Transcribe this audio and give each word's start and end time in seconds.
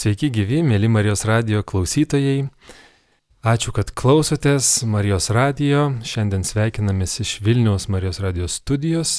Sveiki 0.00 0.30
gyvi, 0.32 0.62
mėly 0.64 0.88
Marijos 0.88 1.26
radio 1.28 1.58
klausytojai. 1.60 2.46
Ačiū, 3.44 3.72
kad 3.76 3.90
klausotės 3.92 4.68
Marijos 4.88 5.26
radio. 5.36 5.90
Šiandien 6.08 6.40
sveikinamės 6.48 7.18
iš 7.20 7.32
Vilniaus 7.44 7.84
Marijos 7.92 8.22
radio 8.24 8.48
studijos 8.48 9.18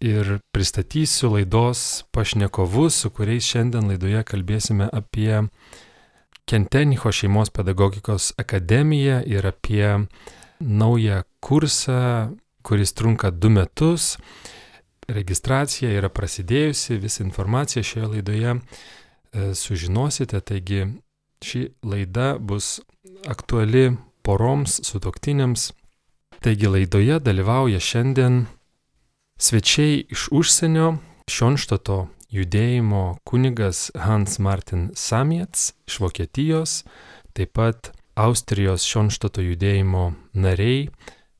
ir 0.00 0.38
pristatysiu 0.56 1.34
laidos 1.34 1.82
pašnekovus, 2.16 3.02
su 3.02 3.10
kuriais 3.12 3.44
šiandien 3.44 3.90
laidoje 3.92 4.22
kalbėsime 4.30 4.86
apie 4.88 5.42
Kentenicho 6.48 7.12
šeimos 7.12 7.52
pedagogikos 7.52 8.30
akademiją 8.40 9.20
ir 9.28 9.50
apie 9.50 10.06
naują 10.56 11.20
kursą, 11.44 12.32
kuris 12.64 12.96
trunka 12.96 13.28
du 13.28 13.52
metus. 13.52 14.16
Registracija 15.12 15.92
yra 16.00 16.08
prasidėjusi, 16.08 16.96
visą 16.96 17.28
informaciją 17.28 17.84
šioje 17.84 18.12
laidoje 18.16 18.58
sužinosite. 19.54 20.40
Taigi 20.40 20.86
ši 21.42 21.68
laida 21.82 22.36
bus 22.38 22.80
aktuali 23.26 23.96
poroms, 24.22 24.80
sutoktiniams. 24.84 25.72
Taigi 26.40 26.66
laidoje 26.66 27.20
dalyvauja 27.20 27.80
šiandien 27.80 28.44
svečiai 29.38 30.04
iš 30.10 30.28
užsienio 30.30 30.96
Šionštato 31.30 32.08
judėjimo 32.34 33.02
kunigas 33.24 33.90
Hans 33.94 34.38
Martin 34.38 34.90
Samiets 34.98 35.72
iš 35.86 36.00
Vokietijos, 36.02 36.82
taip 37.32 37.52
pat 37.56 37.92
Austrijos 38.18 38.84
Šionštato 38.88 39.44
judėjimo 39.44 40.12
nariai, 40.34 40.88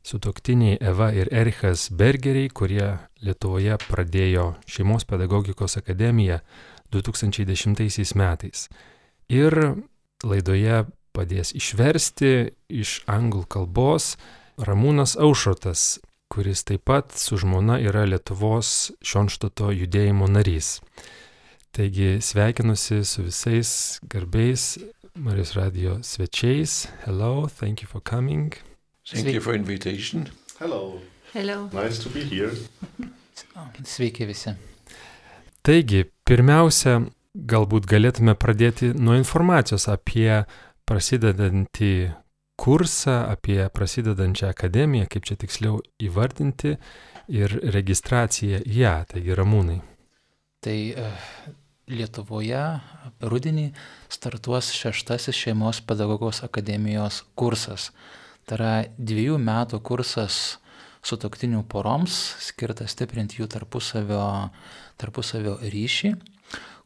sutoktiniai 0.07 0.79
Eva 0.81 1.11
ir 1.13 1.29
Erichas 1.33 1.89
Bergeriai, 1.91 2.49
kurie 2.49 2.87
Lietuvoje 3.23 3.77
pradėjo 3.89 4.53
šeimos 4.67 5.07
pedagogikos 5.09 5.77
akademiją 5.79 6.41
2010 6.93 8.15
metais. 8.19 8.69
Ir 9.33 9.57
laidoje 10.25 10.85
padės 11.13 11.53
išversti 11.57 12.53
iš 12.73 13.01
anglų 13.11 13.47
kalbos 13.53 14.17
Ramūnas 14.61 15.17
Aušrotas, 15.21 16.01
kuris 16.33 16.65
taip 16.69 16.87
pat 16.89 17.13
su 17.17 17.37
žmona 17.41 17.79
yra 17.81 18.05
Lietuvos 18.09 18.93
Šionštato 19.05 19.73
judėjimo 19.73 20.29
narys. 20.31 20.81
Taigi 21.73 22.19
sveikinusi 22.21 23.01
su 23.09 23.25
visais 23.25 24.01
garbiais 24.05 24.77
Marijos 25.15 25.53
radio 25.53 25.99
svečiais. 26.03 26.89
Hello, 27.05 27.49
thank 27.61 27.83
you 27.83 27.89
for 27.89 28.01
coming. 28.01 28.53
Thank 29.05 29.29
you 29.29 29.41
for 29.41 29.55
invitation. 29.55 30.29
Hello. 30.59 31.01
Hello. 31.33 31.69
Nice 31.73 32.03
to 32.03 32.09
be 32.09 32.25
here. 32.25 32.53
Sveiki 33.85 34.27
visi. 34.27 34.72
Taigi, 35.63 36.07
pirmiausia, 36.27 36.97
galbūt 37.35 37.87
galėtume 37.87 38.35
pradėti 38.35 38.91
nuo 38.99 39.15
informacijos 39.15 39.87
apie 39.93 40.43
prasidedantį 40.89 41.95
kursą, 42.59 43.23
apie 43.31 43.63
prasidedančią 43.75 44.51
akademiją, 44.51 45.07
kaip 45.11 45.27
čia 45.29 45.39
tiksliau 45.39 45.81
įvardinti, 46.03 46.77
ir 47.31 47.55
registraciją 47.75 48.63
į 48.67 48.79
ją, 48.83 48.95
taigi 49.11 49.37
ramūnai. 49.39 49.79
Tai 50.63 50.77
e, 50.77 51.11
Lietuvoje 51.93 52.63
rudenį 53.27 53.69
startuos 54.13 54.71
šeštasis 54.77 55.37
šeimos 55.37 55.83
pedagogos 55.85 56.43
akademijos 56.47 57.23
kursas. 57.39 57.91
Tai 58.47 58.59
yra 58.59 58.75
dviejų 58.99 59.39
metų 59.43 59.83
kursas 59.85 60.39
sutoktinių 61.03 61.65
poroms, 61.69 62.15
skirtas 62.43 62.95
stiprinti 62.95 63.41
jų 63.41 63.49
tarpusavio, 63.51 64.23
tarpusavio 65.01 65.57
ryšį. 65.63 66.15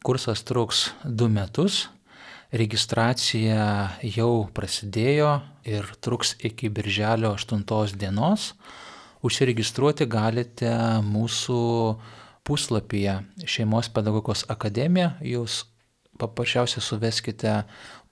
Kursas 0.07 0.45
truks 0.47 0.87
du 1.05 1.29
metus, 1.33 1.87
registracija 2.55 3.99
jau 4.17 4.47
prasidėjo 4.55 5.31
ir 5.67 5.89
truks 6.01 6.37
iki 6.47 6.71
birželio 6.73 7.35
8 7.37 7.97
dienos. 7.99 8.55
Užsiregistruoti 9.27 10.07
galite 10.07 10.71
mūsų 11.03 11.61
puslapyje 12.47 13.19
Šeimos 13.49 13.91
pedagogos 13.91 14.45
akademija. 14.53 15.17
Jūs 15.21 15.65
paprasčiausiai 16.21 16.85
suveskite 16.85 17.57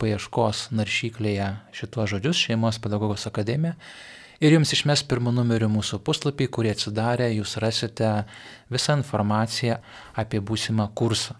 paieškos 0.02 0.66
naršyklėje 0.74 1.52
šituos 1.76 2.10
žodžius 2.12 2.42
Šeimos 2.48 2.80
pedagogos 2.82 3.28
akademija 3.30 3.78
ir 4.44 4.52
jums 4.58 4.74
išmes 4.76 5.02
pirmų 5.08 5.32
numerių 5.38 5.70
mūsų 5.72 6.02
puslapį, 6.04 6.50
kurį 6.52 6.74
atsidarę 6.74 7.30
jūs 7.32 7.56
rasite 7.62 8.10
visą 8.72 8.98
informaciją 9.00 9.78
apie 10.20 10.42
būsimą 10.44 10.90
kursą. 10.98 11.38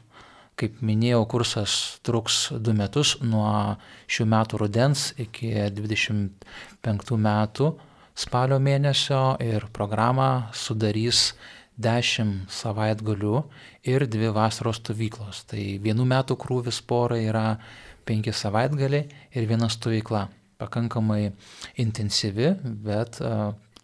Kaip 0.56 0.78
minėjau, 0.87 1.25
kursas 1.28 1.75
truks 2.06 2.53
du 2.62 2.72
metus 2.78 3.16
nuo 3.20 3.75
šių 4.06 4.26
metų 4.31 4.60
rudens 4.62 5.09
iki 5.20 5.50
25 5.75 7.19
metų 7.26 7.72
spalio 8.14 8.60
mėnesio 8.62 9.34
ir 9.43 9.66
programą 9.75 10.47
sudarys 10.54 11.32
10 11.75 12.47
savaitgalių 12.54 13.43
ir 13.91 14.06
2 14.06 14.31
vasaros 14.37 14.78
stovyklos. 14.78 15.43
Tai 15.50 15.66
vienų 15.82 16.06
metų 16.14 16.38
krūvis 16.38 16.78
porai 16.87 17.25
yra 17.26 17.59
5 18.06 18.31
savaitgaliai 18.38 19.10
ir 19.34 19.50
viena 19.50 19.69
stovykla 19.69 20.28
pakankamai 20.60 21.32
intensyvi, 21.81 22.54
bet 22.62 23.20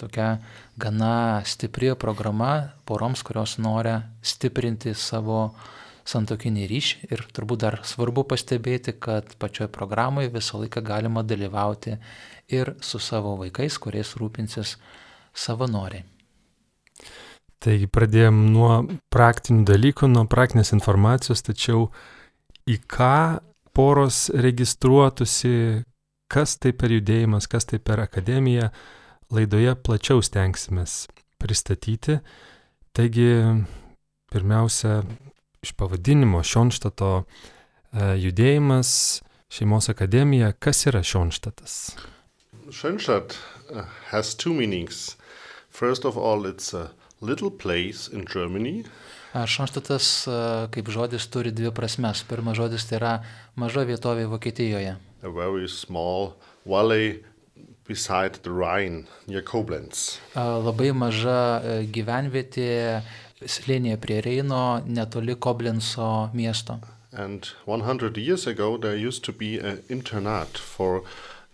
tokia 0.00 0.38
gana 0.81 1.42
stipri 1.44 1.92
programa 1.98 2.72
poroms, 2.88 3.22
kurios 3.26 3.58
nori 3.60 3.98
stiprinti 4.22 4.94
savo 4.97 5.50
santokinį 6.10 6.66
ryšį 6.70 7.10
ir 7.12 7.25
turbūt 7.34 7.64
dar 7.64 7.78
svarbu 7.86 8.25
pastebėti, 8.30 8.97
kad 8.97 9.34
pačioje 9.42 9.69
programoje 9.72 10.32
visą 10.32 10.62
laiką 10.62 10.82
galima 10.82 11.22
dalyvauti 11.22 11.98
ir 12.50 12.75
su 12.80 12.98
savo 12.98 13.36
vaikais, 13.41 13.76
kuriais 13.78 14.16
rūpinsis 14.19 14.76
savanoriai. 15.36 16.06
Taigi 17.60 17.91
pradėjom 17.92 18.36
nuo 18.54 18.72
praktinių 19.12 19.66
dalykų, 19.69 20.09
nuo 20.09 20.25
praktinės 20.32 20.72
informacijos, 20.72 21.44
tačiau 21.44 21.91
į 22.64 22.78
ką 22.88 23.41
poros 23.76 24.30
registruotųsi, 24.32 25.53
kas 26.30 26.56
tai 26.62 26.72
per 26.76 26.94
judėjimas, 26.94 27.48
kas 27.50 27.66
tai 27.66 27.80
per 27.82 28.02
akademiją, 28.02 28.70
laidoje 29.34 29.74
plačiau 29.84 30.22
stengsimės 30.22 31.04
pristatyti. 31.41 32.20
Taigi, 32.94 33.30
pirmiausia, 34.30 35.00
iš 35.64 35.74
pavadinimo 35.78 36.42
Šionštato 36.46 37.10
e, 37.20 37.24
judėjimas, 38.24 38.92
šeimos 39.50 39.91
akademija, 39.92 40.52
kas 40.58 40.86
yra 40.91 41.02
Šionštatas? 41.06 41.76
Schönstadt 42.70 43.34
uh, 43.34 43.84
has 44.10 44.34
two 44.34 44.54
meanings. 44.54 45.16
First 45.70 46.04
of 46.04 46.16
all, 46.16 46.47
it's 46.47 46.74
a 46.74 46.91
little 47.20 47.50
place 47.50 48.08
in 48.12 48.26
Germany. 48.26 48.84
Šonštatas 49.30 50.26
kaip 50.74 50.88
žodis 50.91 51.28
turi 51.30 51.52
dvi 51.54 51.70
prasmes. 51.74 52.24
Pirmas 52.26 52.58
žodis 52.58 52.88
tai 52.88 52.98
yra 52.98 53.12
maža 53.54 53.84
vietovė 53.86 54.26
Vokietijoje. 54.30 54.97
A 55.22 55.28
very 55.28 55.69
small 55.69 56.34
valley 56.64 57.25
beside 57.86 58.42
the 58.42 58.50
Rhine 58.50 59.06
near 59.26 59.42
Koblenz. 59.42 60.19
Labai 60.36 60.92
maža 60.94 61.60
gyvenvietė 61.92 63.03
slėnėje 63.41 63.98
prie 64.00 64.20
Reino 64.25 64.80
netoli 64.86 65.34
Koblenco 65.36 66.30
miesto. 66.32 66.78
And 67.12 67.50
100 67.66 68.16
years 68.16 68.47
ago 68.47 68.76
there 68.78 68.97
used 68.97 69.25
to 69.25 69.32
be 69.32 69.59
an 69.59 69.82
internat 69.88 70.56
for 70.56 71.03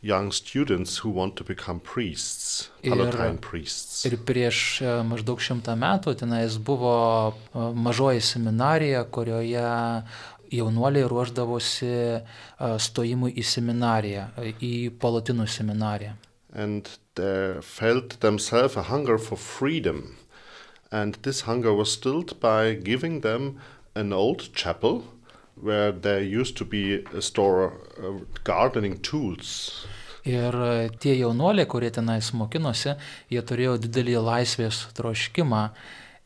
young 0.03 0.31
students 0.31 0.99
who 0.99 1.11
want 1.11 1.35
to 1.37 1.43
become 1.43 1.81
priests, 1.81 2.69
Palatine 2.85 3.39
priests. 3.39 4.05
Ir 4.07 4.19
prieš 4.23 4.83
maždaug 5.09 5.41
šimtą 5.41 5.75
metų 5.81 6.15
tenais 6.21 6.59
buvo 6.63 7.35
mažoji 7.55 8.21
seminarija, 8.21 9.03
kurioje 9.11 9.65
jaunuoliai 10.53 11.09
ruoždavosi 11.09 11.91
stojimui 12.83 13.33
į 13.37 13.45
seminariją, 13.47 14.29
į 14.61 14.75
palatinų 15.01 15.49
seminariją. 15.51 16.15
And 16.55 16.89
they 17.15 17.61
felt 17.61 18.21
themselves 18.21 18.77
a 18.77 18.83
hunger 18.89 19.19
for 19.19 19.37
freedom. 19.37 20.17
And 20.91 21.19
this 21.23 21.43
hunger 21.43 21.75
was 21.75 21.93
stilled 21.93 22.39
by 22.41 22.75
giving 22.75 23.21
them 23.21 23.59
an 23.95 24.13
old 24.13 24.55
chapel 24.55 25.05
where 25.61 25.93
there 25.93 26.23
used 26.23 26.57
to 26.59 26.65
be 26.65 27.05
a 27.15 27.21
store 27.21 27.73
of 27.99 28.23
gardening 28.45 29.01
tools. 29.03 29.87
Ir 30.27 30.57
tie 30.99 31.15
jaunuoliai, 31.21 31.69
kurie 31.71 31.91
tenais 31.95 32.33
mokinosi, 32.35 32.97
jie 33.31 33.43
turėjo 33.47 33.77
didelį 33.85 34.17
laisvės 34.27 34.83
troškimą. 34.99 35.69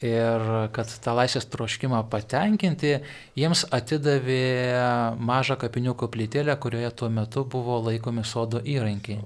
Ir 0.00 0.44
kad 0.72 0.88
tą 1.04 1.12
laisvės 1.12 1.44
troškimą 1.52 1.98
patenkinti, 2.08 2.94
jiems 3.36 3.66
atidavė 3.68 5.16
mažą 5.20 5.58
kapinių 5.60 5.92
koplytėlę, 6.00 6.54
kurioje 6.56 6.88
tuo 6.96 7.10
metu 7.12 7.44
buvo 7.44 7.76
laikomi 7.84 8.24
sodo 8.24 8.62
įrankiai. 8.64 9.20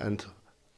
And 0.00 0.24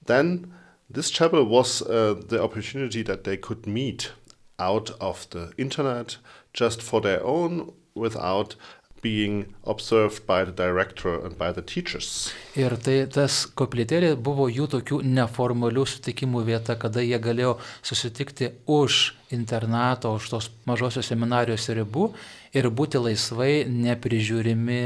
then 0.06 0.52
this 0.90 1.10
chapel 1.10 1.46
was 1.46 1.82
uh, 1.82 2.14
the 2.18 2.42
opportunity 2.42 3.04
that 3.04 3.22
they 3.22 3.36
could 3.36 3.66
meet 3.66 4.10
out 4.58 4.90
of 4.98 5.28
the 5.30 5.52
internet 5.56 6.18
just 6.52 6.82
for 6.82 7.00
their 7.00 7.22
own 7.24 7.72
without 7.94 8.56
being 9.02 9.46
observed 9.64 10.26
by 10.26 10.44
the 10.44 10.52
director 10.52 11.14
and 11.24 11.36
by 11.38 11.52
the 11.52 11.62
teachers. 11.62 12.32
Ir 12.58 12.74
tai 12.82 13.06
tas 13.12 13.44
koplytėlė 13.58 14.14
buvo 14.16 14.48
jų 14.50 14.68
tokių 14.74 15.00
neformalių 15.06 15.84
sutikimų 15.86 16.44
vieta, 16.48 16.76
kada 16.80 17.04
jie 17.04 17.18
galėjo 17.22 17.56
susitikti 17.82 18.52
už 18.66 19.14
internato, 19.34 20.14
už 20.18 20.28
tos 20.32 20.50
mažosios 20.68 21.08
seminarijos 21.10 21.68
ribų 21.78 22.10
ir 22.56 22.70
būti 22.70 23.00
laisvai 23.02 23.64
neprižiūrimi 23.68 24.82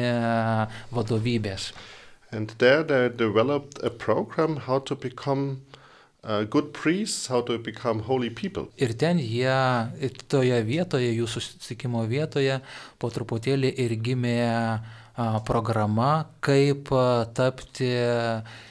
vadovybės. 0.92 1.72
And 2.32 2.54
there 2.58 2.82
they 2.82 3.10
developed 3.10 3.78
a 3.84 3.90
program 3.90 4.56
how 4.56 4.78
to 4.78 4.96
become 4.96 5.60
uh, 6.24 6.44
good 6.44 6.72
priests, 6.72 7.26
how 7.28 7.42
to 7.42 7.58
become 7.58 8.00
holy 8.00 8.30
people. 8.30 8.68
Ir 8.76 8.94
ten 8.98 9.18
jie, 9.18 9.52
toje 10.28 10.62
vietoje, 10.66 11.12
jų 11.12 11.28
susitikimo 11.28 12.04
vietoje, 12.10 12.60
po 12.98 13.10
truputėlį 13.10 13.72
ir 13.84 13.96
gimė 13.98 14.42
programa, 15.44 16.26
kaip 16.40 16.88
tapti 17.36 17.90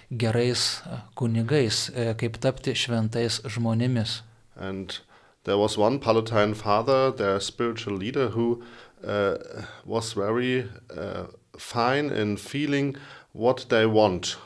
gerais 0.10 0.82
kunigais, 1.16 1.92
kaip 2.18 2.40
tapti 2.42 2.74
šventais 2.74 3.42
žmonėmis. 3.46 4.22
And 4.58 4.98
there 5.44 5.58
was 5.58 5.78
one 5.78 6.00
Palatine 6.00 6.56
father, 6.56 7.12
their 7.12 7.40
spiritual 7.40 7.96
leader, 7.96 8.30
who 8.30 8.64
uh, 9.06 9.38
was 9.86 10.14
very 10.14 10.70
uh, 10.96 11.26
fine 11.58 12.10
in 12.10 12.38
feeling 12.38 12.96
what 13.34 13.66
they 13.70 13.86
want, 13.86 14.38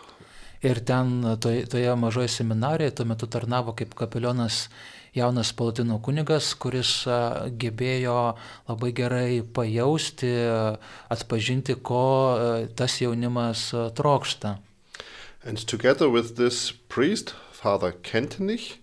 Ir 0.65 0.79
ten 0.81 1.21
toje, 1.37 1.95
mažoje 1.95 2.27
seminarijoje 2.33 2.95
tuo 2.97 3.05
metu 3.05 3.27
tarnavo 3.29 3.75
kaip 3.77 3.93
kapelionas 3.93 4.65
jaunas 5.13 5.51
palatino 5.53 5.99
kunigas, 6.01 6.55
kuris 6.57 7.05
gebėjo 7.61 8.35
labai 8.67 8.89
gerai 8.97 9.43
pajausti, 9.45 10.31
atpažinti, 11.13 11.77
ko 11.85 12.01
tas 12.75 12.97
jaunimas 13.01 13.69
trokšta. 13.95 14.57
And 15.45 15.61
together 15.67 16.09
with 16.09 16.35
this 16.35 16.71
priest, 16.89 17.35
Father 17.51 17.91
Kentenich, 17.91 18.77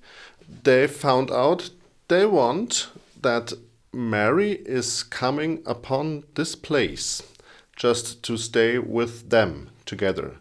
they 0.62 0.86
found 0.86 1.30
out 1.30 1.70
they 2.08 2.24
want 2.26 2.88
that 3.20 3.52
Mary 3.92 4.62
is 4.64 5.02
coming 5.02 5.62
upon 5.66 6.22
this 6.34 6.54
place 6.54 7.22
just 7.76 8.22
to 8.22 8.36
stay 8.36 8.78
with 8.78 9.30
them 9.30 9.70
together. 9.84 10.38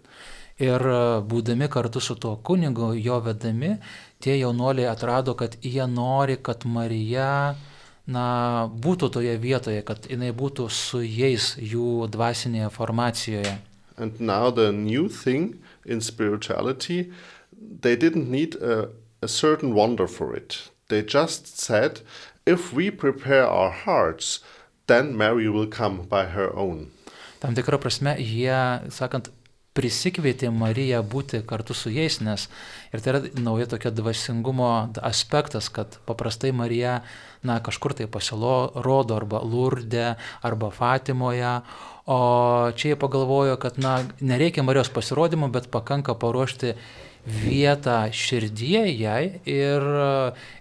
Ir 0.62 0.86
e, 0.86 1.02
būdami 1.26 1.68
kartu 1.72 2.02
su 2.04 2.16
tuo 2.22 2.36
kunigu, 2.46 2.92
jo 3.02 3.18
vedami, 3.26 3.76
tie 4.22 4.38
jaunuoliai 4.38 4.90
atrado, 4.92 5.34
kad 5.40 5.58
jie 5.66 5.88
nori, 5.90 6.38
kad 6.38 6.66
Marija 6.70 7.56
na, 8.08 8.26
būtų 8.70 9.10
toje 9.18 9.36
vietoje, 9.42 9.82
kad 9.88 10.06
jinai 10.10 10.32
būtų 10.38 10.70
su 10.70 11.02
jais 11.02 11.56
jų 11.58 12.08
dvasinėje 12.14 12.70
formacijoje. 12.78 13.58
And 13.98 14.20
now 14.20 14.50
the 14.50 14.72
new 14.72 15.10
thing 15.10 15.60
in 15.86 16.02
spirituality, 16.02 17.12
they 17.82 17.96
didn't 17.96 18.30
need 18.30 18.56
a, 18.56 18.90
a 19.22 19.28
certain 19.28 19.74
wonder 19.76 20.08
for 20.08 20.36
it. 20.36 20.70
They 20.90 21.02
just 21.02 21.58
said, 21.60 22.02
if 22.46 22.74
we 22.74 22.92
prepare 22.92 23.46
our 23.48 23.72
hearts, 23.72 24.40
then 24.88 25.16
Mary 25.16 25.48
will 25.50 25.68
come 25.68 26.04
by 26.10 26.26
her 26.26 26.50
own. 26.56 26.92
Tam 27.42 27.56
tikrą 27.58 27.80
prasme, 27.82 28.16
jie, 28.22 28.54
sakant, 28.94 29.32
prisikvietė 29.78 30.50
Mariją 30.52 31.00
būti 31.08 31.42
kartu 31.48 31.76
su 31.78 31.92
jais, 31.94 32.20
nes 32.24 32.48
ir 32.92 33.04
tai 33.04 33.14
yra 33.14 33.22
nauja 33.40 33.70
tokia 33.72 33.92
dvasingumo 33.96 34.72
aspektas, 35.00 35.70
kad 35.72 35.96
paprastai 36.08 36.52
Marija, 36.56 37.02
na, 37.48 37.60
kažkur 37.64 37.96
tai 37.96 38.10
pasirodo 38.12 39.16
arba 39.16 39.40
Lurde, 39.44 40.16
arba 40.44 40.72
Fatimoje, 40.76 41.62
o 42.06 42.20
čia 42.76 42.92
jie 42.92 43.00
pagalvojo, 43.00 43.56
kad, 43.62 43.80
na, 43.80 44.02
nereikia 44.20 44.66
Marijos 44.68 44.92
pasirodymo, 44.92 45.48
bet 45.54 45.72
pakanka 45.72 46.18
paruošti 46.20 46.76
vietą 47.26 48.10
širdyje 48.12 48.86
jai 48.98 49.40
ir, 49.46 49.86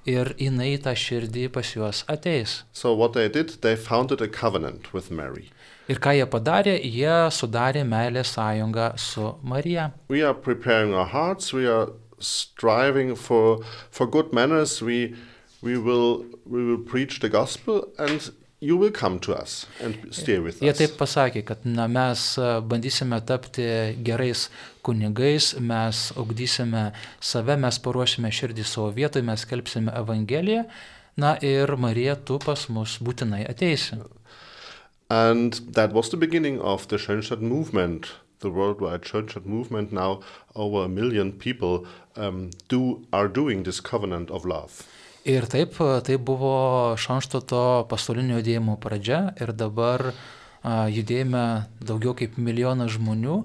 ir 0.06 0.34
jinai 0.38 0.74
tą 0.84 0.92
širdį 0.94 1.48
pas 1.54 1.74
juos 1.74 2.04
ateis. 2.06 2.62
So 2.72 2.92
what 2.94 3.16
they 3.16 3.28
did, 3.28 3.58
they 3.64 3.76
founded 3.76 4.20
a 4.20 4.28
covenant 4.28 4.92
with 4.92 5.10
Mary. 5.10 5.50
Ir 5.90 5.98
ką 5.98 6.12
jie 6.14 6.26
padarė, 6.30 6.76
jie 6.86 7.14
sudarė 7.34 7.82
meilės 7.82 8.36
sąjungą 8.36 8.92
su 9.00 9.32
Marija. 9.42 9.90
Hearts, 10.08 11.52
we 11.52 11.66
are 11.66 11.88
striving 12.20 13.16
for, 13.16 13.64
for 13.90 14.06
good 14.06 14.32
manners, 14.32 14.80
we, 14.82 15.16
we, 15.62 15.76
will, 15.76 16.24
we 16.46 16.62
will 16.64 16.78
preach 16.78 17.18
the 17.20 17.28
gospel 17.28 17.88
and 17.98 18.30
you 18.60 18.76
will 18.76 18.92
come 18.92 19.18
to 19.20 19.34
us 19.34 19.66
and 19.82 19.96
stay 20.10 20.38
with 20.38 20.60
us. 20.60 20.62
Jie 20.62 20.76
taip 20.76 20.94
pasakė, 21.00 21.42
kad 21.48 21.64
na, 21.64 21.88
mes 21.88 22.22
bandysime 22.70 23.18
tapti 23.26 23.66
gerais 24.06 24.46
kunigais, 24.86 25.54
mes 25.58 26.04
augdysime 26.20 26.90
save, 27.18 27.56
mes 27.58 27.80
paruošime 27.82 28.30
širdį 28.30 28.68
savo 28.68 28.90
vietoje, 28.94 29.26
mes 29.26 29.46
kelpsime 29.48 29.94
Evangeliją, 29.96 30.66
na 31.20 31.34
ir 31.42 31.72
Marija, 31.80 32.14
tu 32.14 32.38
pas 32.44 32.68
mus 32.70 32.98
būtinai 33.02 33.42
ateisi. 33.48 33.98
And 35.10 35.52
that 35.74 35.92
was 35.92 36.10
the 36.10 36.16
beginning 36.16 36.60
of 36.60 36.86
the 36.86 36.96
Schoenstatt 36.96 37.42
movement, 37.42 38.12
the 38.38 38.50
worldwide 38.50 39.04
Schoenstatt 39.04 39.44
movement. 39.44 39.92
Now 39.92 40.20
over 40.54 40.84
a 40.84 40.88
million 40.88 41.32
people 41.32 41.84
um, 42.16 42.50
do 42.68 43.04
are 43.12 43.26
doing 43.28 43.64
this 43.64 43.80
covenant 43.80 44.30
of 44.30 44.44
love. 44.44 44.86
Ir 45.24 45.44
taip, 45.44 45.74
tai 45.76 46.16
buvo 46.16 46.96
Šanštato 46.96 47.84
pasaulinio 47.90 48.38
judėjimo 48.38 48.78
pradžia 48.80 49.34
ir 49.36 49.52
dabar 49.52 50.06
a, 50.08 50.86
judėjime 50.88 51.42
daugiau 51.84 52.14
kaip 52.16 52.38
milijonas 52.40 52.94
žmonių 52.94 53.42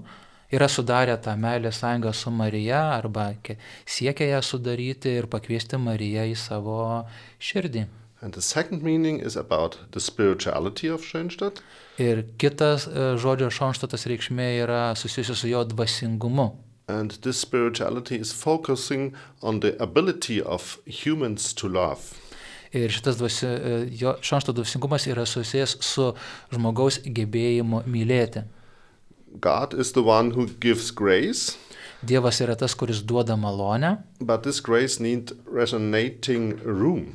yra 0.55 0.69
sudarę 0.71 1.17
tą 1.17 1.35
meilę 1.35 1.71
sąjungą 1.71 2.13
su 2.13 2.31
Marija 2.31 2.79
arba 2.95 3.33
siekia 3.85 4.25
ją 4.25 4.41
sudaryti 4.41 5.17
ir 5.19 5.27
pakviesti 5.27 5.77
Mariją 5.77 6.23
į 6.31 6.35
savo 6.39 6.79
širdį. 7.39 7.85
And 8.25 8.33
the 8.33 8.41
second 8.41 8.81
meaning 8.81 9.19
is 9.19 9.35
about 9.35 9.77
the 9.91 9.99
spirituality 9.99 10.87
of 10.87 11.05
Schoenstatt. 11.05 11.61
Ir 12.01 12.23
kitas 12.41 12.87
e, 12.89 13.11
žodžio 13.21 13.51
Schoenstattas 13.53 14.07
reikšmė 14.09 14.47
yra 14.63 14.79
susijusi 14.97 15.35
su 15.37 15.49
jo 15.51 15.59
dvasingumu. 15.69 16.47
And 16.89 17.13
this 17.21 17.37
spirituality 17.37 18.17
is 18.17 18.31
focusing 18.33 19.13
on 19.43 19.59
the 19.59 19.75
ability 19.79 20.41
of 20.41 20.79
humans 20.87 21.53
to 21.53 21.69
love. 21.69 22.15
Ir 22.73 22.89
šitas 22.89 23.19
dvasi, 23.19 23.45
e, 23.45 23.75
jo 23.93 24.15
Schoenstatt 24.23 24.57
dvasingumas 24.57 25.05
yra 25.05 25.27
susijęs 25.29 25.75
su 25.85 26.07
žmogaus 26.55 26.97
gebėjimu 27.05 27.83
mylėti. 27.85 28.41
God 29.37 29.77
is 29.77 29.93
the 29.93 30.01
one 30.01 30.33
who 30.33 30.47
gives 30.65 30.89
grace. 30.89 31.59
Dievas 32.01 32.41
yra 32.41 32.57
tas, 32.57 32.73
kuris 32.73 33.03
duoda 33.05 33.37
malonę. 33.37 33.99
But 34.19 34.41
this 34.41 34.59
grace 34.59 34.97
need 34.99 35.37
resonating 35.45 36.57
room. 36.65 37.13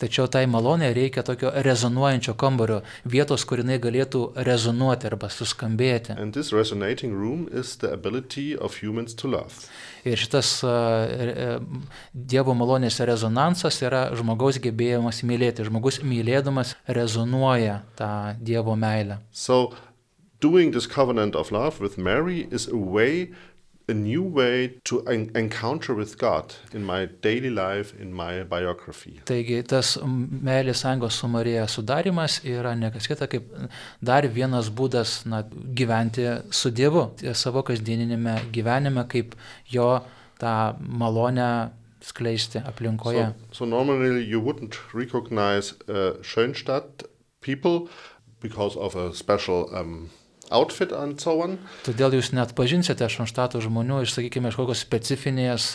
Tačiau 0.00 0.28
tai 0.32 0.46
malonė 0.50 0.90
reikia 0.96 1.24
tokio 1.26 1.52
rezonuojančio 1.64 2.34
kambario, 2.40 2.80
vietos, 3.04 3.44
kur 3.48 3.62
jinai 3.62 3.78
galėtų 3.82 4.22
rezonuoti 4.46 5.10
arba 5.10 5.28
suskambėti. 5.32 6.16
Ir 10.00 10.16
šitas 10.16 10.54
uh, 10.64 11.60
Dievo 12.14 12.54
malonės 12.56 12.96
rezonansas 13.04 13.82
yra 13.84 14.06
žmogaus 14.16 14.60
gebėjimas 14.62 15.20
mylėti. 15.28 15.66
Žmogus 15.68 16.00
mylėdamas 16.06 16.74
rezonuoja 16.88 17.82
tą 18.00 18.10
Dievo 18.40 18.76
meilę. 18.80 19.20
So, 19.30 19.74
doing 20.40 20.72
this 20.72 20.86
covenant 20.86 21.36
of 21.36 21.52
love 21.52 21.80
with 21.80 21.98
Mary 21.98 22.48
is 22.50 22.68
a 22.68 22.76
way 22.76 23.30
a 23.90 23.94
new 23.94 24.22
way 24.22 24.80
to 24.84 25.02
en 25.06 25.30
encounter 25.34 25.94
with 25.94 26.16
God 26.18 26.54
in 26.72 26.84
my 26.84 27.06
daily 27.22 27.50
life, 27.50 27.92
in 28.00 28.12
my 28.14 28.44
biography. 28.44 29.20
Taigi 29.28 29.62
tas 29.68 29.96
meilės 30.04 30.84
sąjungos 30.84 31.18
su 31.20 31.28
Marija 31.28 31.66
sudarimas 31.68 32.40
yra 32.44 32.74
ne 32.78 32.92
kas 32.94 33.10
kita 33.10 33.28
kaip 33.30 33.50
dar 34.00 34.28
vienas 34.28 34.70
būdas 34.70 35.24
na, 35.26 35.42
gyventi 35.80 36.26
su 36.50 36.70
Dievu 36.70 37.10
savo 37.34 37.64
kasdieninėme 37.66 38.38
gyvenime, 38.54 39.04
kaip 39.10 39.36
jo 39.68 39.90
tą 40.40 40.54
malonę 40.80 41.50
skleisti 42.00 42.62
aplinkoje. 42.64 43.26
So, 43.52 43.64
so 43.64 43.64
normally 43.64 44.24
you 44.24 44.40
wouldn't 44.40 44.78
recognize 44.94 45.74
uh, 45.88 46.16
Schönstadt 46.22 47.04
people 47.40 47.88
because 48.40 48.76
of 48.76 48.96
a 48.96 49.14
special 49.14 49.68
um, 49.74 50.10
outfit 50.50 50.92
on. 50.92 51.14
Todėl 51.86 52.16
jūs 52.18 52.32
net 52.36 52.54
pažinsite 52.58 53.06
šanštato 53.10 53.62
žmonių 53.64 54.02
iš, 54.04 54.14
sakykime, 54.16 54.50
kažkokios 54.50 54.82
specifinės 54.84 55.68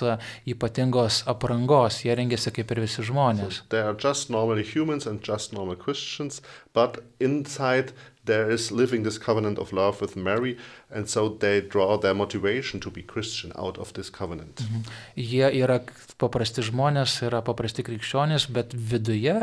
ypatingos 0.49 1.23
aprangos, 1.31 2.03
jie 2.05 2.15
rengiasi 2.17 2.53
kaip 2.55 2.75
ir 2.75 2.83
visi 2.85 3.05
žmonės. 3.05 3.61
So 3.63 3.69
they 3.73 3.83
are 3.83 3.95
just 3.95 4.29
normal 4.29 4.61
humans 4.61 5.07
and 5.07 5.23
just 5.23 5.53
normal 5.55 5.79
Christians, 5.79 6.41
but 6.73 7.01
inside 7.19 7.95
there 8.25 8.49
is 8.51 8.71
living 8.71 9.03
this 9.03 9.17
covenant 9.17 9.57
of 9.59 9.71
love 9.73 10.01
with 10.01 10.15
Mary, 10.15 10.57
and 10.89 11.09
so 11.09 11.29
they 11.29 11.61
draw 11.61 11.97
their 11.97 12.13
motivation 12.13 12.79
to 12.79 12.89
be 12.89 13.01
Christian 13.01 13.51
out 13.55 13.77
of 13.77 13.93
this 13.93 14.09
covenant. 14.09 14.55
Mhm. 14.61 14.83
Jie 15.17 15.49
yra 15.63 15.79
paprasti 16.19 16.61
žmonės, 16.61 17.21
yra 17.27 17.41
paprasti 17.41 17.83
krikščionys, 17.83 18.47
bet 18.51 18.73
viduje 18.73 19.35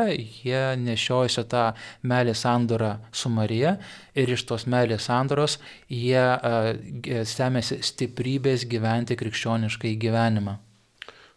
jie 0.43 0.63
nešiojasi 0.77 1.43
tą 1.47 1.73
meilės 2.03 2.43
sandorą 2.43 2.97
su 3.11 3.29
Marija 3.29 3.77
ir 4.15 4.29
iš 4.29 4.43
tos 4.45 4.65
meilės 4.65 5.07
sandoros 5.09 5.57
jie 5.89 6.19
uh, 6.19 6.73
semėsi 7.25 7.81
stiprybės 7.83 8.67
gyventi 8.69 9.15
krikščioniškai 9.15 9.95
gyvenimą. 9.97 10.57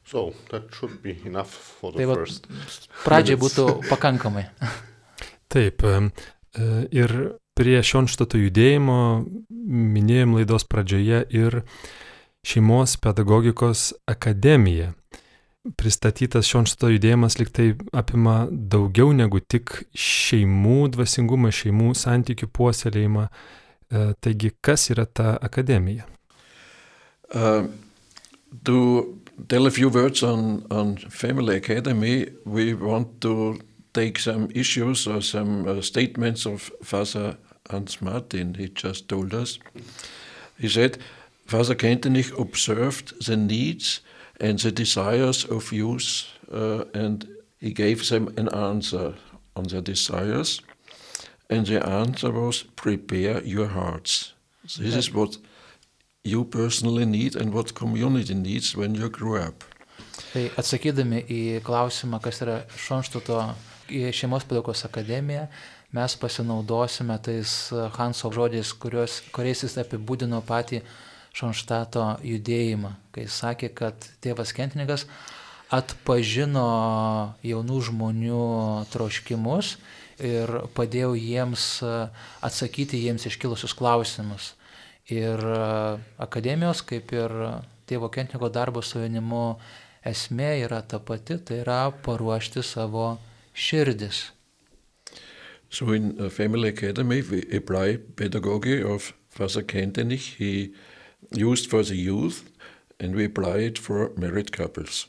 So, 0.06 0.32
that 0.50 0.70
should 0.72 1.02
be 1.02 1.16
enough 1.26 1.50
for 1.50 1.90
the 1.92 1.98
Tai 1.98 2.14
first. 2.14 2.46
pradžiai 3.02 3.36
būtų 3.36 3.88
pakankamai. 3.90 4.44
Taip, 5.50 5.82
ir 6.92 7.12
prie 7.56 7.78
Šionštato 7.84 8.38
judėjimo 8.40 8.98
minėjom 9.50 10.36
laidos 10.36 10.66
pradžioje 10.68 11.24
ir 11.32 11.62
šeimos 12.46 12.96
pedagogikos 13.02 13.92
akademija. 14.08 14.92
Pristatytas 15.76 16.46
Šionštato 16.46 16.92
judėjimas 16.92 17.40
liktai 17.40 17.72
apima 17.96 18.44
daugiau 18.50 19.10
negu 19.16 19.40
tik 19.40 19.80
šeimų 19.98 20.92
dvasingumą, 20.94 21.50
šeimų 21.50 21.94
santykių 21.98 22.50
puoselėjimą. 22.54 23.26
Taigi, 24.22 24.52
kas 24.62 24.90
yra 24.94 25.06
ta 25.06 25.34
akademija? 25.42 26.06
Uh, 27.34 27.66
to 28.62 29.18
tell 29.48 29.66
a 29.66 29.70
few 29.70 29.88
words 29.88 30.22
on, 30.22 30.66
on 30.70 30.96
Family 30.96 31.56
Academy, 31.56 32.26
we 32.44 32.74
want 32.74 33.20
to 33.20 33.58
take 33.96 34.18
some 34.18 34.48
issues 34.54 35.06
or 35.06 35.22
some 35.22 35.66
uh, 35.68 35.80
statements 35.80 36.46
of 36.46 36.70
Father 36.82 37.36
Hans 37.70 38.00
Martin. 38.00 38.54
He 38.54 38.68
just 38.68 39.08
told 39.08 39.32
us. 39.34 39.58
He 40.58 40.68
said, 40.68 40.98
Father 41.46 41.74
Kentenich 41.74 42.32
observed 42.38 43.26
the 43.26 43.36
needs 43.36 44.00
and 44.40 44.58
the 44.58 44.72
desires 44.72 45.44
of 45.44 45.72
youth, 45.72 46.26
uh, 46.52 46.84
and 46.94 47.26
he 47.58 47.72
gave 47.72 48.08
them 48.08 48.28
an 48.36 48.48
answer 48.48 49.14
on 49.54 49.64
their 49.68 49.82
desires. 49.82 50.60
And 51.48 51.66
the 51.66 51.80
answer 51.86 52.30
was, 52.30 52.64
prepare 52.74 53.42
your 53.44 53.68
hearts. 53.68 54.34
This 54.78 54.96
is 54.96 55.14
what 55.14 55.38
you 56.24 56.44
personally 56.44 57.06
need 57.06 57.36
and 57.36 57.52
what 57.54 57.74
community 57.74 58.34
needs 58.34 58.76
when 58.76 58.94
you 58.94 59.08
grow 59.08 59.36
up. 59.48 59.64
Tai 60.32 60.48
atsakydami 60.60 61.22
į 61.30 61.40
klausimą, 61.64 62.18
kas 62.24 62.42
yra 62.44 62.58
Šonštuto 62.76 63.38
šeimos 63.88 64.46
pedagogos 64.48 64.84
akademija, 64.88 65.46
mes 65.96 66.16
pasinaudosime 66.20 67.16
tais 67.22 67.56
Hanso 67.96 68.30
žodžiais, 68.34 68.72
kurios, 68.80 69.20
kuriais 69.32 69.62
jis 69.64 69.78
apibūdino 69.82 70.42
patį 70.46 70.82
Šonštato 71.36 72.04
judėjimą, 72.24 72.94
kai 73.12 73.26
sakė, 73.28 73.68
kad 73.76 74.06
tėvas 74.24 74.54
Kentininkas 74.56 75.04
atpažino 75.68 76.66
jaunų 77.44 77.80
žmonių 77.90 78.44
troškimus 78.92 79.74
ir 80.22 80.52
padėjo 80.76 81.12
jiems 81.18 81.66
atsakyti 82.40 83.02
jiems 83.02 83.26
iškilusius 83.28 83.76
klausimus. 83.76 84.54
Ir 85.12 85.42
akademijos, 86.18 86.80
kaip 86.86 87.12
ir 87.14 87.34
tėvo 87.86 88.08
Kentininko 88.10 88.48
darbo 88.50 88.82
su 88.82 89.02
jaunimu 89.02 89.58
esmė 90.06 90.54
yra 90.64 90.80
ta 90.82 90.98
pati, 91.02 91.36
tai 91.38 91.60
yra 91.62 91.90
paruošti 92.06 92.62
savo 92.64 93.16
širdis. 93.56 94.30
So 95.70 95.92
in 95.92 96.14
uh, 96.20 96.30
Family 96.30 96.68
Academy, 96.68 97.22
we 97.22 97.42
apply 97.56 97.98
pedagogy 98.16 98.82
of 98.82 99.12
Father 99.28 99.62
Kentenich. 99.62 100.36
He 100.36 100.72
used 101.32 101.68
for 101.68 101.82
the 101.82 101.96
youth, 101.96 102.44
and 103.00 103.16
we 103.16 103.24
apply 103.24 103.58
it 103.58 103.78
for 103.78 104.12
married 104.16 104.52
couples. 104.52 105.06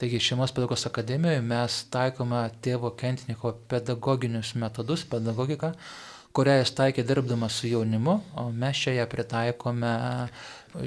Taigi 0.00 0.18
šeimos 0.20 0.52
pedagogos 0.56 0.86
akademijoje 0.88 1.42
mes 1.44 1.74
taikome 1.92 2.40
tėvo 2.64 2.94
Kentiniko 2.96 3.52
pedagoginius 3.68 4.54
metodus, 4.56 5.04
pedagogiką, 5.04 5.74
kurią 6.32 6.54
jis 6.62 6.72
taikė 6.78 7.04
dirbdamas 7.04 7.58
su 7.60 7.68
jaunimu, 7.68 8.16
o 8.40 8.46
mes 8.50 8.80
čia 8.80 8.96
ją 8.96 9.06
pritaikome 9.12 9.92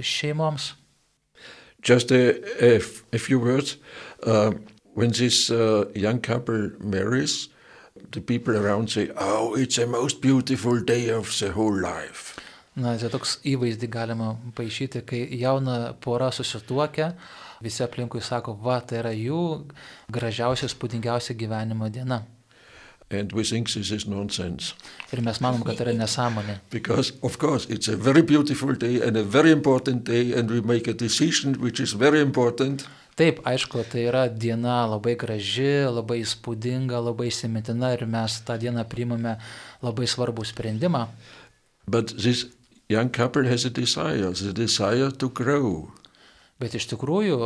šeimoms. 0.02 0.72
Just 1.84 2.12
a, 2.12 2.22
a, 2.58 2.80
a 3.14 3.20
few 3.20 3.40
words. 3.40 3.78
Uh, 4.26 4.54
when 4.94 5.12
this 5.12 5.50
uh, 5.50 5.86
young 5.96 6.20
couple 6.20 6.72
marries, 6.80 7.50
the 8.12 8.22
people 8.22 8.56
around 8.56 8.90
say, 8.90 9.10
Oh, 9.18 9.56
it's 9.56 9.76
the 9.76 9.88
most 9.88 10.22
beautiful 10.22 10.80
day 10.80 11.10
of 11.10 11.28
the 11.40 11.52
whole 11.52 11.76
life. 11.76 12.40
Na, 12.74 12.96
tai 12.98 13.10
toks 13.14 13.36
įvaizdį 13.46 13.88
galima 13.94 14.32
paaišyti, 14.58 15.04
kai 15.06 15.20
jauna 15.38 15.94
pora 16.02 16.32
susituokia, 16.34 17.12
visi 17.62 17.84
aplinkui 17.86 18.22
sako, 18.26 18.56
va, 18.64 18.80
tai 18.82 18.98
yra 19.04 19.12
jų 19.14 19.42
gražiausia, 20.14 20.72
spūdingiausia 20.72 21.38
gyvenimo 21.38 21.92
diena. 21.94 22.24
And 23.12 23.32
we 23.32 23.44
think 23.44 23.70
this 23.70 23.92
is 23.92 24.08
nonsense. 24.08 24.74
Ir 25.14 25.22
mes 25.22 25.38
manom, 25.38 25.62
kad 25.62 25.78
tai 25.78 25.86
yra 25.86 25.94
nesąmonė. 26.00 26.58
Because, 26.74 27.14
of 27.22 27.38
course, 27.38 27.68
it's 27.70 27.88
a 27.88 27.96
very 27.96 28.24
beautiful 28.24 28.74
day 28.74 29.02
and 29.06 29.18
a 29.18 29.24
very 29.24 29.52
important 29.52 30.04
day, 30.04 30.34
and 30.34 30.50
we 30.50 30.62
make 30.62 30.88
a 30.88 30.94
decision 30.94 31.62
which 31.62 31.80
is 31.80 31.94
very 31.94 32.22
important. 32.22 32.88
Taip, 33.14 33.44
aišku, 33.46 33.84
tai 33.86 34.08
yra 34.10 34.26
diena 34.28 34.88
labai 34.90 35.14
graži, 35.20 35.86
labai 35.86 36.24
įspūdinga, 36.24 36.98
labai 36.98 37.28
įsimintina 37.30 37.92
ir 37.94 38.08
mes 38.10 38.40
tą 38.48 38.58
dieną 38.58 38.88
priimame 38.90 39.36
labai 39.86 40.08
svarbų 40.10 40.48
sprendimą. 40.50 41.06
But 41.86 42.16
this 42.18 42.48
young 42.90 43.12
couple 43.12 43.46
has 43.50 43.66
a 43.66 43.70
desire, 43.70 44.34
the 44.34 44.54
desire 44.54 45.12
to 45.12 45.30
grow. 45.30 45.92
Bet 46.58 46.74
iš 46.78 46.88
tikrųjų 46.94 47.38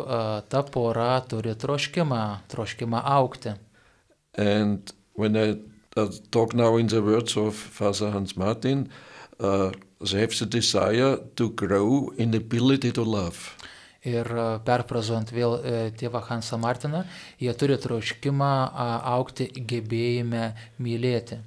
ta 0.48 0.62
pora 0.64 1.18
turi 1.28 1.56
troškimą, 1.58 2.24
troškimą 2.52 3.02
aukti. 3.18 3.56
And 4.38 4.94
when 5.16 5.36
I 5.36 5.58
talk 6.32 6.54
now 6.54 6.78
in 6.78 6.88
the 6.88 7.02
words 7.02 7.36
of 7.36 7.56
Father 7.56 8.12
Hans 8.12 8.38
Martin, 8.38 8.90
uh, 9.40 9.72
they 10.00 10.22
have 10.22 10.38
the 10.38 10.46
desire 10.46 11.18
to 11.36 11.50
grow 11.50 12.14
in 12.18 12.36
ability 12.36 12.92
to 12.92 13.04
love. 13.04 13.57
Ir 14.08 14.30
a, 14.32 14.48
perfrazuojant 14.64 15.34
vėl 15.36 15.58
e, 15.60 15.76
tėvą 16.00 16.22
Hansą 16.30 16.60
Martiną, 16.62 17.04
jie 17.42 17.54
turi 17.58 17.78
troškimą 17.82 18.52
aukti 19.18 19.50
gebėjime 19.58 20.52
mylėti. 20.80 21.42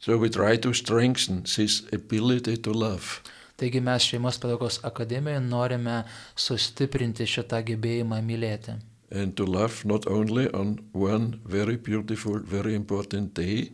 So 0.00 0.16
we 0.16 0.30
try 0.30 0.56
to 0.56 0.72
strengthen 0.72 1.42
this 1.42 1.82
ability 1.92 2.56
to 2.56 2.72
love. 2.72 3.20
Taigi 3.60 3.82
mes 3.84 4.06
šeimos 4.08 4.38
pedagogos 4.40 4.78
akademijoje 4.88 5.42
norime 5.44 5.98
sustiprinti 6.32 7.26
šitą 7.28 7.60
gebėjimą 7.68 8.22
mylėti. 8.24 8.78
And 9.12 9.34
to 9.36 9.44
love 9.44 9.84
not 9.84 10.06
only 10.06 10.46
on 10.54 10.78
one 10.94 11.40
very 11.44 11.76
beautiful, 11.76 12.38
very 12.40 12.74
important 12.74 13.34
day, 13.34 13.72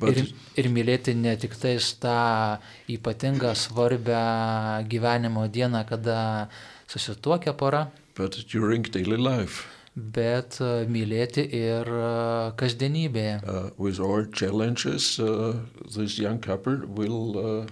but 0.00 0.16
Ir, 0.16 0.32
ir 0.56 0.68
mylėti 0.72 1.14
ne 1.14 1.36
tik 1.38 1.54
tais 1.60 1.92
tą 2.02 2.58
ypatingą 2.90 3.52
svarbę 3.54 4.20
gyvenimo 4.90 5.46
dieną, 5.46 5.84
kada 5.86 6.48
susituokia 6.90 7.52
pora, 7.54 7.86
but 8.18 8.36
during 8.52 8.82
daily 8.90 9.16
life, 9.16 9.64
bet 9.94 10.58
e, 10.60 10.70
mylėti 10.90 11.44
ir 11.56 11.86
e, 11.86 12.06
kasdienybėje. 12.60 13.36
uh, 13.46 13.70
with 13.78 14.00
all 14.00 14.24
challenges, 14.32 15.18
uh, 15.18 15.54
this 15.96 16.18
young 16.18 16.38
couple 16.40 16.82
will 16.86 17.38
uh, 17.38 17.66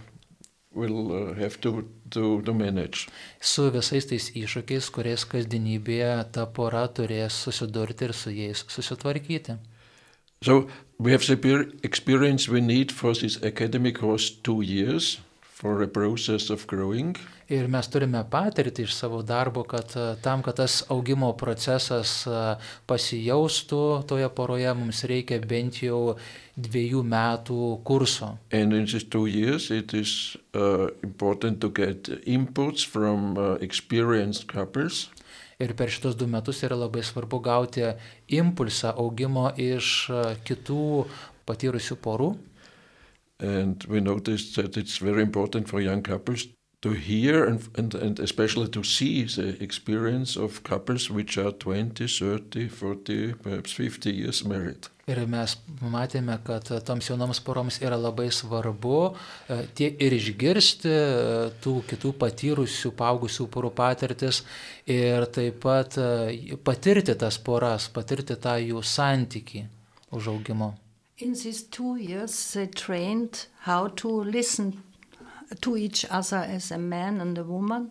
will 0.74 1.12
uh, 1.12 1.34
have 1.34 1.60
to, 1.60 1.84
to 2.10 2.40
to 2.42 2.54
manage. 2.54 3.08
Su 3.40 3.70
visais 3.74 4.06
tais 4.06 4.30
iššūkiais, 4.38 4.90
kuriais 4.94 5.24
kasdienybėje 5.26 6.12
ta 6.32 6.46
pora 6.46 6.86
turės 6.88 7.34
susidurti 7.46 8.04
ir 8.08 8.14
su 8.14 8.30
jais 8.30 8.64
susitvarkyti. 8.68 9.58
So 10.42 10.68
we 10.98 11.10
have 11.12 11.26
the 11.26 11.36
peer- 11.36 11.66
experience 11.82 12.48
we 12.48 12.60
need 12.60 12.92
for 12.92 13.12
this 13.14 13.42
academic 13.42 13.98
course 13.98 14.30
two 14.30 14.62
years 14.62 15.18
for 15.60 15.82
a 15.82 15.88
process 15.88 16.50
of 16.50 16.66
growing. 16.66 17.16
Ir 17.50 17.66
mes 17.72 17.88
turime 17.90 18.20
patirtį 18.30 18.84
iš 18.86 18.92
savo 18.94 19.22
darbo, 19.26 19.64
kad 19.66 19.90
e, 19.98 20.04
tam, 20.22 20.42
kad 20.46 20.60
tas 20.60 20.84
augimo 20.92 21.32
procesas 21.40 22.12
e, 22.28 22.42
pasijaustų 22.86 23.80
toje 24.06 24.28
poroje, 24.36 24.70
mums 24.78 25.02
reikia 25.10 25.40
bent 25.42 25.80
jau 25.82 26.14
dviejų 26.54 27.02
metų 27.02 27.58
kurso. 27.88 28.36
Years, 28.52 29.70
it 29.70 29.94
is 29.94 30.36
uh, 30.54 30.88
important 31.02 31.60
to 31.60 31.70
get 31.70 32.08
inputs 32.26 32.86
from 32.86 33.36
uh. 33.36 33.58
Ir 35.58 35.72
per 35.74 35.90
šitos 35.90 36.14
du 36.14 36.26
metus 36.30 36.62
yra 36.62 36.76
labai 36.78 37.02
svarbu 37.02 37.40
gauti 37.42 37.82
impulsą 38.30 38.92
augimo 38.94 39.48
iš 39.58 39.88
e, 40.10 40.20
kitų 40.46 40.84
patyrusių 41.48 41.98
porų. 42.04 42.28
And 43.40 43.84
we 43.88 44.00
noticed 44.00 44.56
that 44.56 44.76
it's 44.76 44.98
very 44.98 45.22
important 45.22 45.68
for 45.68 45.80
young 45.80 46.02
couples 46.02 46.48
to 46.80 46.90
hear 46.90 47.44
and, 47.44 47.60
and, 47.76 47.94
and 47.94 48.20
especially 48.20 48.68
to 48.68 48.84
see 48.84 49.24
the 49.24 49.60
experience 49.62 50.36
of 50.36 50.62
couples 50.62 51.10
which 51.10 51.36
are 51.38 51.50
20, 51.50 52.06
30, 52.06 52.68
40, 52.68 53.34
perhaps 53.34 53.72
50 53.72 54.10
years 54.10 54.44
married. 54.44 54.88
Ir 55.08 55.22
mes 55.24 55.54
matėme, 55.80 56.34
kad 56.44 56.68
toms 56.84 57.06
jaunoms 57.08 57.38
poroms 57.40 57.78
yra 57.80 57.96
labai 57.96 58.26
svarbu 58.28 58.98
e, 59.08 59.62
tie 59.72 59.88
ir 60.04 60.12
išgirsti 60.12 60.90
e, 60.92 61.46
tų 61.64 61.78
kitų 61.88 62.12
patyrusių, 62.20 62.92
paaugusių 62.98 63.46
porų 63.54 63.70
patirtis 63.72 64.42
ir 64.84 65.24
taip 65.32 65.62
pat 65.64 65.96
e, 65.96 66.58
patirti 66.60 67.16
tas 67.16 67.40
poras, 67.40 67.88
patirti 67.88 68.36
tą 68.36 68.58
jų 68.60 68.84
santyki 68.84 69.64
užaugimo. 70.12 70.74
In 71.18 71.32
these 71.34 71.62
two 71.64 71.96
years, 71.96 72.52
they 72.54 72.66
trained 72.66 73.46
how 73.60 73.88
to 73.88 74.08
listen 74.08 74.82
to 75.60 75.76
each 75.76 76.04
other 76.10 76.36
as 76.36 76.70
a 76.70 76.78
man 76.78 77.20
and 77.20 77.36
a 77.38 77.42
woman 77.44 77.90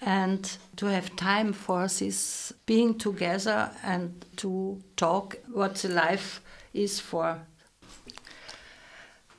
and 0.00 0.58
to 0.76 0.86
have 0.86 1.14
time 1.16 1.52
for 1.52 1.88
this 1.88 2.52
being 2.66 2.98
together 2.98 3.70
and 3.82 4.24
to 4.36 4.80
talk 4.96 5.36
what 5.52 5.74
the 5.76 5.88
life 5.88 6.40
is 6.74 7.00
for 7.00 7.38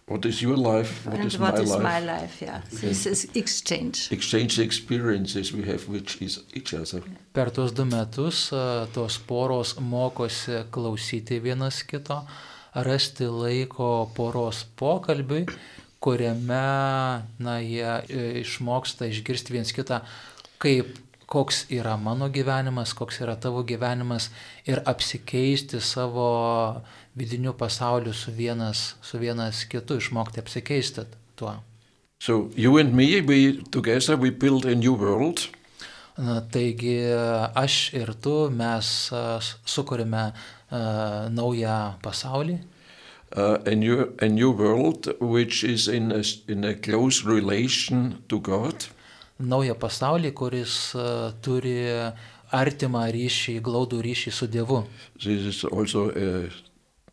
What 0.05 0.25
is 0.25 0.41
your 0.41 0.57
life? 0.57 1.05
What 1.05 1.15
and 1.15 1.25
is 1.25 1.37
what 1.39 1.53
my 1.55 1.61
is 1.61 1.69
life? 1.69 1.81
my 1.83 1.99
life 1.99 2.41
yeah 2.41 2.61
this 2.81 3.05
is 3.05 3.25
exchange 3.35 4.11
Exchange 4.11 4.57
the 4.57 4.63
experiences 4.63 5.53
we 5.53 5.63
have 5.63 5.87
with 5.87 6.21
each- 6.21 6.39
each 6.53 6.73
other. 6.73 7.01
Per 7.33 7.49
tuos 7.51 7.71
du 7.73 7.85
metus 7.85 8.51
a, 8.51 8.87
tos 8.93 9.17
poros 9.17 9.75
mokosi 9.79 10.63
klausyti 10.71 11.39
vienas 11.39 11.83
kito, 11.83 12.25
rasti 12.73 13.27
laiko 13.29 14.09
poros 14.15 14.65
pokalbiui, 14.75 15.45
kuriame 16.03 16.65
na, 17.39 17.57
jie 17.61 17.87
e, 18.09 18.27
išmoksta 18.41 19.07
išgirsti 19.07 19.55
viens 19.55 19.71
kitą, 19.75 20.01
kaip 20.61 20.97
koks 21.33 21.63
yra 21.73 21.95
mano 21.97 22.27
gyvenimas, 22.29 22.93
koks 22.93 23.21
yra 23.23 23.35
tavo 23.39 23.63
gyvenimas 23.65 24.29
ir 24.69 24.81
apsikeisti 24.85 25.79
savo 25.81 26.81
vidiniu 27.15 27.53
pasauliu 27.57 28.13
su 28.13 28.31
vienas, 28.31 28.95
su 29.01 29.17
vienas 29.17 29.63
kitu, 29.65 29.97
išmokti 29.97 30.39
apsikeisti 30.39 31.07
tuo. 31.35 31.55
So 32.19 32.49
you 32.55 32.77
and 32.77 32.93
me, 32.93 33.21
we 33.21 33.63
together 33.71 34.15
we 34.15 34.29
build 34.29 34.65
a 34.65 34.75
new 34.75 34.93
world. 34.93 35.47
Na, 36.17 36.41
taigi 36.45 37.01
aš 37.57 37.93
ir 37.97 38.13
tu 38.21 38.49
mes 38.53 39.09
a, 39.11 39.39
a, 40.73 41.29
naują 41.29 41.79
pasaulį, 42.03 42.59
Uh, 43.35 43.57
a, 43.65 43.73
new, 43.73 44.13
a 44.21 44.27
new 44.29 44.51
world 44.51 45.07
which 45.19 45.63
is 45.63 45.87
in 45.87 46.11
a, 46.11 46.21
in 46.47 46.63
a 46.63 46.75
close 46.75 47.25
relation 47.25 48.21
to 48.29 48.39
God. 48.39 48.85
naują 49.39 49.73
pasaulį, 49.73 50.31
kuris 50.37 50.93
a, 50.93 51.33
turi 51.41 51.73
artimą 52.53 53.07
ryšį, 53.09 53.57
glaudų 53.65 54.03
ryšį 54.05 54.31
su 54.37 54.47
Dievu. 54.47 54.83
This 55.17 55.49
is 55.49 55.63
also 55.65 56.11
a 56.13 56.51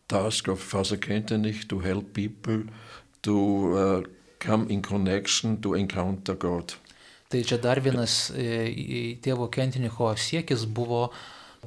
task 0.07 0.47
of 0.47 0.59
Father 0.59 0.97
Kentenich 0.97 1.67
to 1.69 1.79
help 1.79 2.13
people 2.13 2.63
to 3.23 3.37
uh, 3.73 4.01
come 4.39 4.67
in 4.69 4.81
connection 4.81 5.57
to 5.61 5.73
encounter 5.73 6.35
God. 6.35 6.75
Tai 7.31 7.41
čia 7.47 7.57
dar 7.57 7.79
vienas 7.79 8.29
e, 8.35 9.15
tėvo 9.23 9.47
Kentinicho 9.49 10.09
siekis 10.19 10.65
buvo 10.67 11.05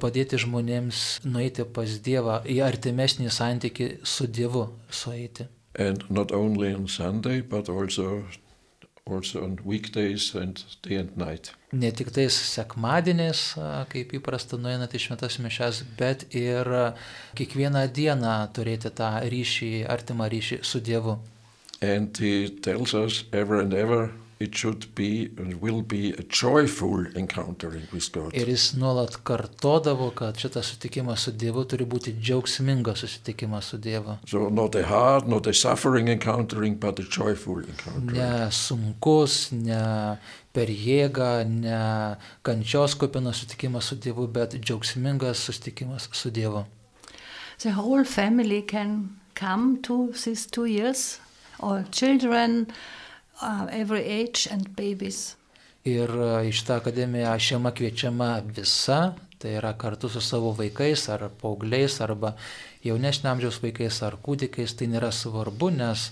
padėti 0.01 0.39
žmonėms 0.41 1.01
nueiti 1.25 1.65
pas 1.75 1.99
Dievą, 2.03 2.41
į 2.47 2.61
artimesnį 2.65 3.31
santyki 3.31 3.91
su 4.03 4.27
Dievu 4.27 4.67
sueiti. 4.89 5.47
And 5.75 6.03
not 6.09 6.31
only 6.31 6.73
on 6.73 6.87
Sunday, 6.87 7.41
but 7.41 7.67
also, 7.69 8.23
also 9.05 9.43
on 9.43 9.57
weekdays 9.65 10.33
and 10.35 10.63
day 10.83 11.01
and 11.01 11.15
night. 11.17 11.51
Ne 11.75 11.91
tik 11.91 12.13
tais 12.15 12.31
sekmadieniais, 12.31 13.41
kaip 13.91 14.15
įprasta 14.15 14.59
nueinat 14.59 14.95
į 14.95 15.03
šventas 15.07 15.39
mišes, 15.43 15.83
bet 15.99 16.27
ir 16.31 16.69
kiekvieną 17.35 17.87
dieną 17.91 18.35
turėti 18.55 18.91
tą 18.95 19.17
ryšį, 19.27 19.73
artimą 19.91 20.29
ryšį 20.31 20.61
su 20.63 20.79
Dievu. 20.79 21.19
And 21.83 22.15
he 22.17 22.47
tells 22.63 22.95
us 22.95 23.25
ever 23.33 23.59
and 23.59 23.73
ever 23.73 24.13
it 24.39 24.55
should 24.55 24.85
be 24.95 25.29
and 25.37 25.61
will 25.61 25.81
be 25.81 26.11
a 26.11 26.23
joyful 26.23 27.05
encountering 27.15 27.87
with 27.93 28.11
God. 28.11 28.33
Ir 28.33 28.49
jis 28.51 28.73
nuolat 28.75 29.17
kartodavo, 29.23 30.11
kad 30.15 30.37
šitas 30.37 30.73
sutikimas 30.73 31.25
su 31.25 31.31
Dievu 31.31 31.63
turi 31.63 31.85
būti 31.85 32.15
džiaugsmingas 32.19 33.05
susitikimas 33.05 33.71
su 33.71 33.77
Dievu. 33.77 34.17
So 34.27 34.49
not 34.49 34.75
a 34.75 34.83
hard, 34.83 35.27
not 35.27 35.47
a 35.47 35.53
suffering 35.53 36.09
encountering, 36.09 36.79
but 36.79 36.99
a 36.99 37.03
joyful 37.03 37.63
encountering. 37.63 38.17
Ne 38.17 38.51
sunkus, 38.51 39.51
ne 39.51 40.17
per 40.53 40.71
jėgą, 40.71 41.45
ne 41.49 41.81
kančios 42.43 42.95
kupinas 42.99 43.39
susitikimas 43.39 43.91
su 43.91 43.95
Dievu, 43.95 44.27
bet 44.27 44.59
džiaugsmingas 44.59 45.47
susitikimas 45.47 46.09
su 46.11 46.31
Dievu. 46.31 46.65
the 47.59 47.71
whole 47.71 48.03
family 48.03 48.61
can 48.61 49.17
come 49.33 49.81
to 49.81 50.11
these 50.23 50.45
two 50.45 50.65
years 50.65 51.19
all 51.59 51.83
children 51.91 52.67
uh, 53.41 53.67
every 53.71 54.03
age 54.03 54.47
and 54.51 54.75
babies 54.75 55.35
Ir 55.85 56.09
į 56.09 56.49
šitą 56.49 56.79
akademiją 56.79 57.35
šeima 57.37 57.69
kviečiama 57.77 58.29
visa, 58.57 59.13
tai 59.37 59.51
yra 59.59 59.75
kartu 59.77 60.09
su 60.09 60.17
savo 60.17 60.49
vaikais 60.57 61.03
ar 61.13 61.27
paaugliais 61.41 61.99
arba 62.01 62.31
jaunesnio 62.81 63.29
amžiaus 63.29 63.59
vaikais 63.61 63.99
ar 64.07 64.17
kūdikiais, 64.25 64.73
tai 64.73 64.87
nėra 64.89 65.11
svarbu, 65.13 65.69
nes 65.77 66.07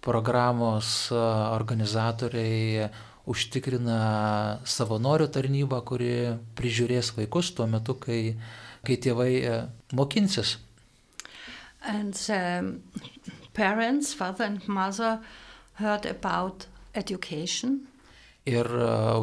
programos 0.00 1.10
e, 1.12 1.18
organizatoriai 1.58 2.88
užtikrina 3.28 3.98
savanorių 4.64 5.28
tarnybą, 5.36 5.82
kuri 5.84 6.14
prižiūrės 6.56 7.12
vaikus 7.18 7.52
tuo 7.52 7.68
metu, 7.68 7.98
kai, 8.00 8.38
kai 8.80 8.96
tėvai 8.96 9.32
e, 9.44 9.62
mokinsis. 9.92 10.56
and 11.84 12.14
the 12.14 12.80
parents 13.52 14.14
father 14.14 14.44
and 14.44 14.66
mother 14.68 15.20
heard 15.82 16.06
about 16.06 16.66
education 16.94 17.80
Ir 18.44 18.66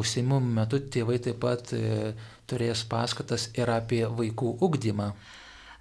užsiimimų 0.00 0.40
metu 0.56 0.78
tėvai 0.80 1.18
taip 1.20 1.40
pat 1.42 1.72
e, 1.76 2.14
turės 2.48 2.86
paskatas 2.88 3.50
ir 3.58 3.68
apie 3.68 4.06
vaikų 4.08 4.54
ugdymą. 4.64 5.10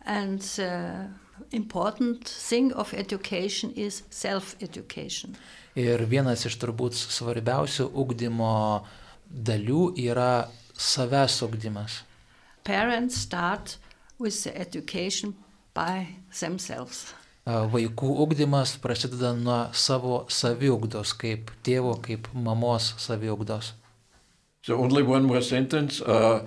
and 0.06 0.42
the 0.42 1.08
important 1.52 2.26
thing 2.26 2.74
of 2.76 2.94
education 2.94 3.72
is 3.76 4.04
self-education 4.10 5.36
Ir 5.76 6.04
vienas 6.12 6.44
iš 6.50 6.58
turbūt 6.60 6.94
svarbiausių 7.00 7.86
ugdymo 7.94 8.84
dalių 9.32 9.94
yra 10.10 10.50
savęs 10.76 11.40
ugdymas. 11.48 12.04
parents 12.66 13.16
start 13.16 13.78
with 14.20 14.44
the 14.44 14.52
education 14.60 15.34
by 15.74 16.08
themselves 16.40 17.14
Vaikų 17.48 18.10
ugdymas 18.24 18.76
prasideda 18.78 19.32
nuo 19.34 19.70
savo 19.74 20.26
saviugdos, 20.30 21.16
kaip 21.18 21.50
tėvo, 21.66 21.96
kaip 22.04 22.28
mamos 22.34 22.94
saviugdos. 23.02 23.74
So 24.62 24.78
only 24.78 25.02
one 25.02 25.24
more 25.24 25.42
sentence. 25.42 26.02
Uh, 26.02 26.46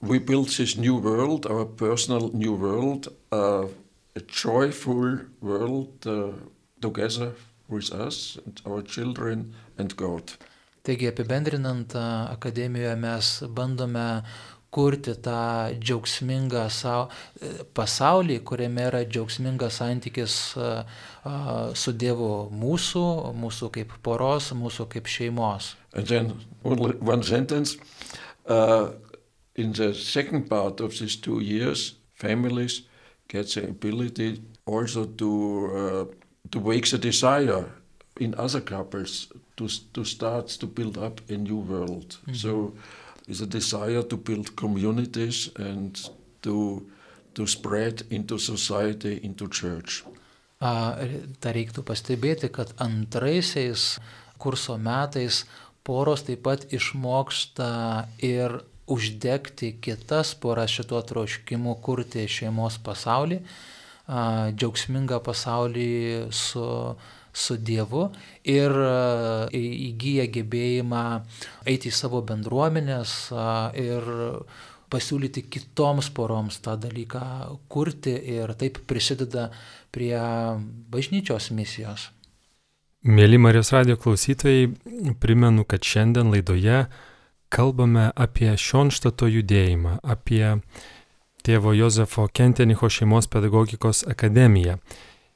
we 0.00 0.18
built 0.18 0.48
this 0.56 0.76
new 0.76 0.96
world, 0.96 1.46
our 1.46 1.64
personal 1.64 2.30
new 2.34 2.54
world, 2.54 3.08
uh, 3.32 3.66
a 4.14 4.20
joyful 4.20 5.18
world 5.40 6.06
uh, 6.06 6.30
together 6.80 7.32
with 7.68 7.92
us 7.92 8.38
and 8.44 8.60
our 8.66 8.82
children 8.82 9.54
and 9.78 9.96
God. 9.96 10.32
Taigi 10.84 11.08
apibendrinant 11.08 11.94
akademijoje 12.28 12.96
mes 12.96 13.42
bandome 13.48 14.22
kurti 14.74 15.14
tą 15.22 15.38
džiaugsmingą 15.78 16.64
sau, 16.74 17.06
e, 17.38 17.52
pasaulį, 17.78 18.40
kuriame 18.48 18.88
yra 18.90 19.04
džiaugsmingas 19.06 19.78
santykis 19.80 20.36
a, 20.58 20.70
a, 21.24 21.34
su 21.78 21.94
Dievu 21.94 22.30
mūsų, 22.64 23.04
mūsų 23.38 23.70
kaip 23.78 23.94
poros, 24.04 24.50
mūsų 24.58 24.88
kaip 24.96 25.06
šeimos. 25.10 25.74
And 25.94 26.06
then 26.10 26.32
only 26.64 26.96
one 27.00 27.22
sentence. 27.22 27.76
Uh, 28.46 28.90
in 29.56 29.72
the 29.72 29.94
second 29.94 30.48
part 30.50 30.80
of 30.80 30.90
these 30.98 31.16
two 31.16 31.38
years, 31.40 31.94
families 32.14 32.82
get 33.28 33.46
the 33.54 33.68
ability 33.68 34.42
also 34.66 35.04
to 35.04 35.30
uh, 35.72 36.04
to 36.50 36.58
wake 36.58 36.90
the 36.90 36.98
desire 36.98 37.64
in 38.20 38.34
other 38.36 38.60
couples 38.60 39.28
to 39.56 39.64
s- 39.64 39.80
to 39.94 40.04
start 40.04 40.48
to 40.60 40.66
build 40.66 40.98
up 40.98 41.20
a 41.30 41.36
new 41.36 41.56
world. 41.58 42.18
So, 42.32 42.72
it's 43.26 43.40
a 43.40 43.46
desire 43.46 44.02
to 44.02 44.16
build 44.16 44.56
communities 44.56 45.50
and 45.56 46.10
to 46.42 46.82
to 47.34 47.46
spread 47.46 48.02
into 48.10 48.38
society, 48.38 49.20
into 49.24 49.48
church. 49.48 50.04
A, 50.62 50.94
Ta 51.42 51.50
reiktų 51.50 51.82
pastebėti, 51.82 52.48
kad 52.54 52.70
antraisiais 52.78 53.98
kurso 54.38 54.76
metais 54.78 55.42
poros 55.84 56.22
taip 56.24 56.44
pat 56.46 56.64
išmoksta 56.72 58.06
ir 58.22 58.60
uždegti 58.86 59.74
kitas 59.82 60.34
poras 60.38 60.72
šituo 60.72 61.00
troškimu 61.02 61.74
kurti 61.84 62.26
šeimos 62.28 62.78
pasaulį, 62.84 63.40
džiaugsmingą 64.06 65.20
pasaulį 65.24 65.90
su 66.32 66.64
su 67.34 67.58
Dievu 67.58 68.06
ir 68.46 68.70
e, 68.70 69.60
įgyja 69.90 70.28
gebėjimą 70.38 71.04
eiti 71.66 71.90
į 71.90 71.96
savo 71.98 72.22
bendruomenės 72.26 73.16
ir 73.82 74.08
pasiūlyti 74.94 75.46
kitoms 75.50 76.10
poroms 76.14 76.60
tą 76.62 76.76
dalyką 76.80 77.24
kurti 77.68 78.14
ir 78.36 78.54
taip 78.58 78.78
prisideda 78.88 79.48
prie 79.94 80.14
bažnyčios 80.92 81.50
misijos. 81.54 82.10
Mėly 83.04 83.36
Marijos 83.36 83.68
radio 83.74 83.98
klausytojai, 84.00 84.70
primenu, 85.20 85.66
kad 85.68 85.84
šiandien 85.84 86.30
laidoje 86.32 86.86
kalbame 87.52 88.08
apie 88.16 88.54
Šionštato 88.56 89.28
judėjimą, 89.28 89.98
apie 90.00 90.56
tėvo 91.44 91.74
Jozefo 91.76 92.24
Kentenicho 92.32 92.88
šeimos 92.88 93.28
pedagogikos 93.28 94.06
akademiją. 94.08 94.78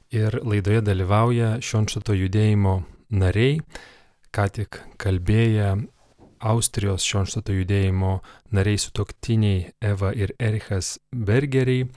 Ir 0.08 0.38
laidoje 0.40 0.80
dalyvauja 0.80 1.58
Šionštato 1.60 2.14
judėjimo 2.16 2.78
nariai, 3.12 3.58
ką 4.32 4.46
tik 4.56 4.78
kalbėję 4.96 5.74
Austrijos 6.48 7.04
Šionštato 7.04 7.52
judėjimo 7.52 8.14
nariai 8.56 8.80
sutoktiniai 8.80 9.66
Eva 9.84 10.14
ir 10.16 10.32
Erichas 10.40 10.96
Bergeriai. 11.12 11.90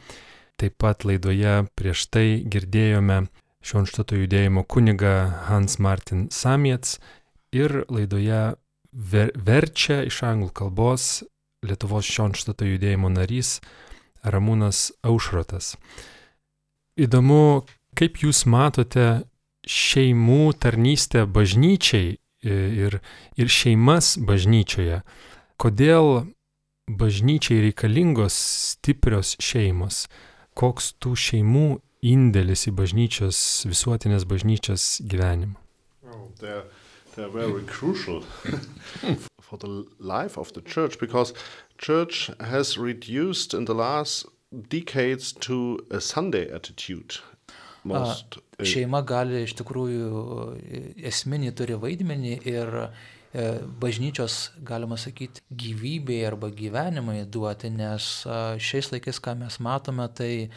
Taip 0.59 0.75
pat 0.81 1.05
laidoje 1.07 1.61
prieš 1.79 2.05
tai 2.11 2.27
girdėjome 2.43 3.23
Šionštato 3.63 4.19
judėjimo 4.19 4.65
kuniga 4.67 5.15
Hans 5.47 5.79
Martin 5.79 6.27
Samiets 6.35 6.97
ir 7.55 7.85
laidoje 7.87 8.43
ver, 8.91 9.31
verčia 9.37 10.01
iš 10.03 10.23
anglų 10.27 10.51
kalbos 10.51 11.21
Lietuvos 11.63 12.11
Šionštato 12.11 12.67
judėjimo 12.67 13.07
narys 13.13 13.59
Ramūnas 14.25 14.89
Aušrotas. 15.05 15.77
Įdomu, 16.99 17.63
kaip 17.97 18.21
jūs 18.23 18.45
matote 18.49 19.23
šeimų 19.67 20.53
tarnystę 20.61 21.25
bažnyčiai 21.29 22.17
ir, 22.41 22.99
ir 23.37 23.51
šeimas 23.51 24.15
bažnyčioje. 24.17 25.01
Kodėl 25.61 26.25
bažnyčiai 26.89 27.61
reikalingos 27.67 28.35
stiprios 28.73 29.35
šeimos? 29.39 30.07
Koks 30.57 30.93
tų 30.99 31.15
šeimų 31.15 31.67
indėlis 32.01 32.65
į 32.67 32.75
bažnyčios, 32.75 33.37
visuotinės 33.69 34.25
bažnyčios 34.27 35.01
gyvenimą? 35.05 35.55
Oh, 36.03 36.31
they're, 36.39 36.65
they're 37.15 37.29
very 37.29 37.63
crucial 37.63 38.21
for 39.41 39.57
the 39.57 39.85
life 39.99 40.37
of 40.37 40.51
the 40.53 40.61
church 40.61 40.99
because 40.99 41.33
church 41.77 42.31
has 42.39 42.77
reduced 42.77 43.53
in 43.53 43.65
the 43.65 43.75
last 43.75 44.25
decades 44.51 45.31
to 45.31 45.79
a 45.91 46.01
Sunday 46.01 46.49
attitude. 46.51 47.19
Most, 47.83 48.37
uh, 48.37 48.65
šeima 48.67 49.01
gali 49.07 49.43
iš 49.45 49.55
tikrųjų 49.59 50.21
esminį 51.11 51.55
turi 51.57 51.79
vaidmenį 51.81 52.35
ir 52.51 52.77
bažnyčios, 53.79 54.51
galima 54.59 54.97
sakyti, 54.99 55.41
gyvybei 55.55 56.19
arba 56.27 56.49
gyvenimai 56.51 57.23
duoti, 57.25 57.71
nes 57.71 58.25
šiais 58.59 58.91
laikais, 58.91 59.21
ką 59.23 59.37
mes 59.39 59.57
matome, 59.63 60.07
tai 60.11 60.49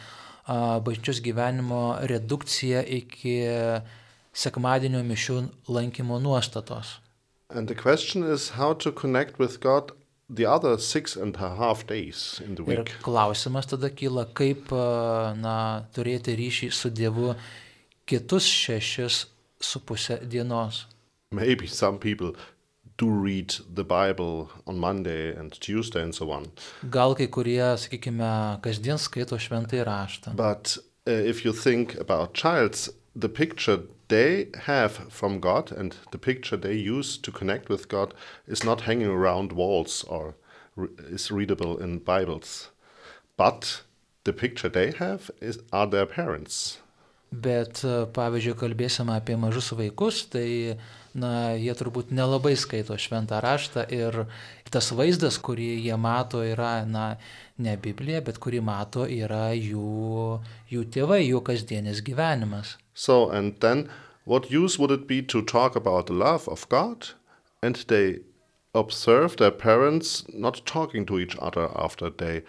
bažnyčios 0.45 1.21
gyvenimo 1.23 1.97
redukcija 2.03 2.83
iki 2.83 3.37
sekmadienio 4.35 5.03
mišių 5.07 5.39
lankymo 5.71 6.19
nuostatos. 6.19 6.99
And 7.49 7.69
the 7.69 7.75
question 7.75 8.23
is 8.23 8.49
how 8.59 8.73
to 8.73 8.91
connect 8.91 9.39
with 9.39 9.61
God 9.61 9.93
the 10.29 10.45
other 10.45 10.77
six 10.77 11.15
and 11.15 11.35
a 11.35 11.55
half 11.55 11.85
days 11.87 12.41
in 12.45 12.55
the 12.55 12.63
week. 12.63 12.79
Ir 12.79 13.03
klausimas 13.03 13.67
tada 13.69 13.89
kyla, 13.89 14.25
kaip 14.33 14.71
na, 15.37 15.85
turėti 15.93 16.35
ryšį 16.37 16.71
su 16.73 16.89
Dievu 16.89 17.35
kitus 18.05 18.45
šešis 18.49 19.25
su 19.61 19.79
pusę 19.79 20.19
dienos. 20.25 20.85
Maybe 21.31 21.67
some 21.67 21.99
people 21.99 22.35
do 22.97 23.09
read 23.09 23.55
the 23.73 23.83
Bible 23.83 24.49
on 24.65 24.79
Monday 24.79 25.35
and 25.35 25.51
Tuesday 25.59 26.01
and 26.01 26.15
so 26.15 26.31
on. 26.31 26.45
Gal 26.89 27.15
kai 27.15 27.27
kurie, 27.27 27.75
sakykime, 27.77 28.61
kasdien 28.63 28.97
skaito 28.97 29.37
šventai 29.37 29.83
raštą. 29.85 30.35
But 30.35 30.77
uh, 31.07 31.11
if 31.11 31.45
you 31.45 31.53
think 31.53 31.95
about 31.99 32.33
childs, 32.33 32.89
the 33.15 33.29
picture 33.29 33.79
they 34.07 34.47
have 34.65 34.93
from 35.09 35.39
God 35.39 35.71
and 35.71 35.95
the 36.11 36.17
picture 36.17 36.57
they 36.57 36.75
use 36.75 37.17
to 37.17 37.31
connect 37.31 37.69
with 37.69 37.87
God 37.89 38.13
is 38.47 38.63
not 38.63 38.81
hanging 38.81 39.07
around 39.07 39.51
walls 39.51 40.03
or 40.07 40.35
re 40.75 40.89
is 41.09 41.31
readable 41.31 41.77
in 41.77 41.99
Bibles. 41.99 42.69
But 43.37 43.81
the 44.23 44.33
picture 44.33 44.69
they 44.69 44.91
have 44.91 45.31
is, 45.41 45.59
are 45.71 45.87
their 45.87 46.05
parents. 46.05 46.79
Bet, 47.35 47.81
pavyzdžiui, 48.15 48.55
kalbėsime 48.55 49.15
apie 49.17 49.35
mažus 49.35 49.71
vaikus, 49.75 50.21
tai 50.31 50.77
na, 51.17 51.55
jie 51.59 51.73
turbūt 51.75 52.13
nelabai 52.15 52.53
skaito 52.55 52.95
šventą 52.95 53.41
raštą 53.43 53.83
ir 53.91 54.21
tas 54.71 54.91
vaizdas, 54.95 55.39
kurį 55.43 55.67
jie 55.83 55.97
mato, 55.99 56.43
yra, 56.45 56.85
na, 56.87 57.17
ne 57.57 57.75
Biblija, 57.81 58.21
bet 58.23 58.39
kurį 58.39 58.61
mato, 58.63 59.03
yra 59.09 59.49
jų, 59.57 60.39
jų 60.71 60.87
tėvai, 60.95 61.25
jų 61.25 61.41
kasdienis 61.49 62.03
gyvenimas. 62.05 62.77
So, 62.95 63.29
and 63.29 63.59
then 63.59 63.89
what 64.23 64.49
use 64.49 64.79
would 64.79 64.89
it 64.89 65.07
be 65.07 65.21
to 65.21 65.43
talk 65.43 65.75
about 65.75 66.07
the 66.07 66.13
love 66.13 66.47
of 66.49 66.67
God 66.69 67.09
and 67.61 67.75
they 67.87 68.21
observe 68.73 69.37
their 69.37 69.51
parents 69.51 70.25
not 70.33 70.65
talking 70.65 71.05
to 71.05 71.19
each 71.19 71.37
other 71.39 71.69
after 71.75 72.09
they 72.09 72.43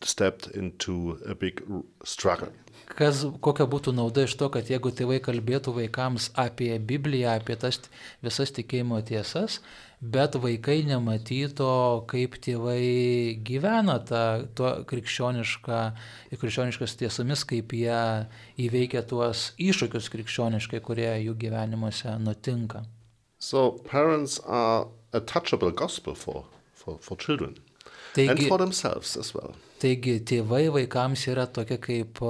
stepped 0.00 0.46
into 0.46 1.18
a 1.26 1.34
big 1.34 1.62
struggle? 2.04 2.52
kas, 2.96 3.24
kokia 3.44 3.66
būtų 3.70 3.92
nauda 3.96 4.24
iš 4.26 4.36
to, 4.40 4.48
kad 4.52 4.70
jeigu 4.70 4.92
tėvai 4.94 5.18
kalbėtų 5.24 5.74
vaikams 5.76 6.30
apie 6.38 6.72
Bibliją, 6.78 7.36
apie 7.36 7.56
tas 7.60 7.80
visas 8.24 8.52
tikėjimo 8.54 9.00
tiesas, 9.08 9.60
bet 10.00 10.36
vaikai 10.38 10.82
nematyto, 10.86 12.04
kaip 12.10 12.36
tėvai 12.44 13.38
gyvena 13.46 13.98
tą 14.06 14.44
krikščionišką, 14.88 15.80
krikščioniškas 16.38 16.94
tiesomis, 17.00 17.42
kaip 17.48 17.74
jie 17.74 18.02
įveikia 18.62 19.02
tuos 19.08 19.52
iššūkius 19.58 20.10
krikščioniškai, 20.14 20.82
kurie 20.84 21.10
jų 21.24 21.34
gyvenimuose 21.42 22.14
nutinka. 22.22 22.84
So 23.38 23.78
parents 23.90 24.40
are 24.46 24.86
a 25.12 25.20
touchable 25.20 25.72
gospel 25.74 26.14
for, 26.14 26.44
for, 26.74 26.98
for 27.00 27.16
children. 27.16 27.56
Taigi, 28.14 28.30
and 28.30 28.46
for 28.48 28.58
themselves 28.58 29.16
as 29.16 29.34
well. 29.34 29.54
Taigi 29.78 30.18
tėvai 30.26 30.68
vaikams 30.74 31.26
yra 31.30 31.46
tokia 31.46 31.78
kaip, 31.82 32.22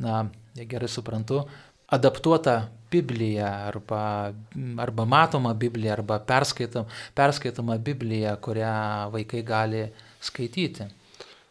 na, 0.00 0.16
gerai 0.56 0.88
suprantu, 0.92 1.44
adaptuota 1.92 2.56
Biblija 2.90 3.48
arba, 3.66 4.32
arba 4.78 5.04
matoma 5.04 5.54
Biblija 5.54 5.92
arba 5.92 6.18
perskaitom, 6.18 6.86
perskaitoma 7.14 7.78
Biblija, 7.78 8.36
kurią 8.36 9.10
vaikai 9.14 9.42
gali 9.42 9.86
skaityti. 10.20 10.90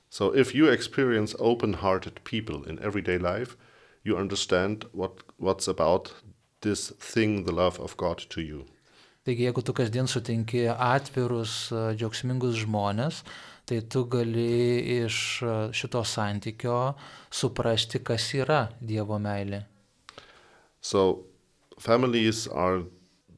So 0.09 0.31
if 0.31 0.55
you 0.55 0.71
experience 0.71 1.35
open-hearted 1.39 2.23
people 2.23 2.63
in 2.69 2.79
everyday 2.79 3.17
life, 3.17 3.57
you 4.03 4.17
understand 4.17 4.85
what, 4.93 5.23
what's 5.37 5.67
about 5.67 6.13
this 6.61 6.93
thing, 6.99 7.43
the 7.43 7.51
love 7.51 7.79
of 7.79 7.97
God 7.97 8.23
to 8.29 8.41
you. 8.41 8.65
Taigi, 9.25 9.47
jeigu 9.47 9.63
tu 9.65 9.73
kasdien 9.73 10.05
sutinki 10.05 10.67
atvirus, 10.69 11.71
džiaugsmingus 11.97 12.59
žmonės, 12.61 13.23
tai 13.65 13.79
tu 13.89 14.03
gali 14.05 15.01
iš 15.01 15.17
šito 15.73 16.03
santykio 16.05 16.93
suprasti, 17.33 18.03
kas 18.05 18.27
yra 18.37 18.67
Dievo 18.79 19.17
meilė. 19.17 19.63
So, 20.85 21.25
families 21.79 22.47
are 22.47 22.83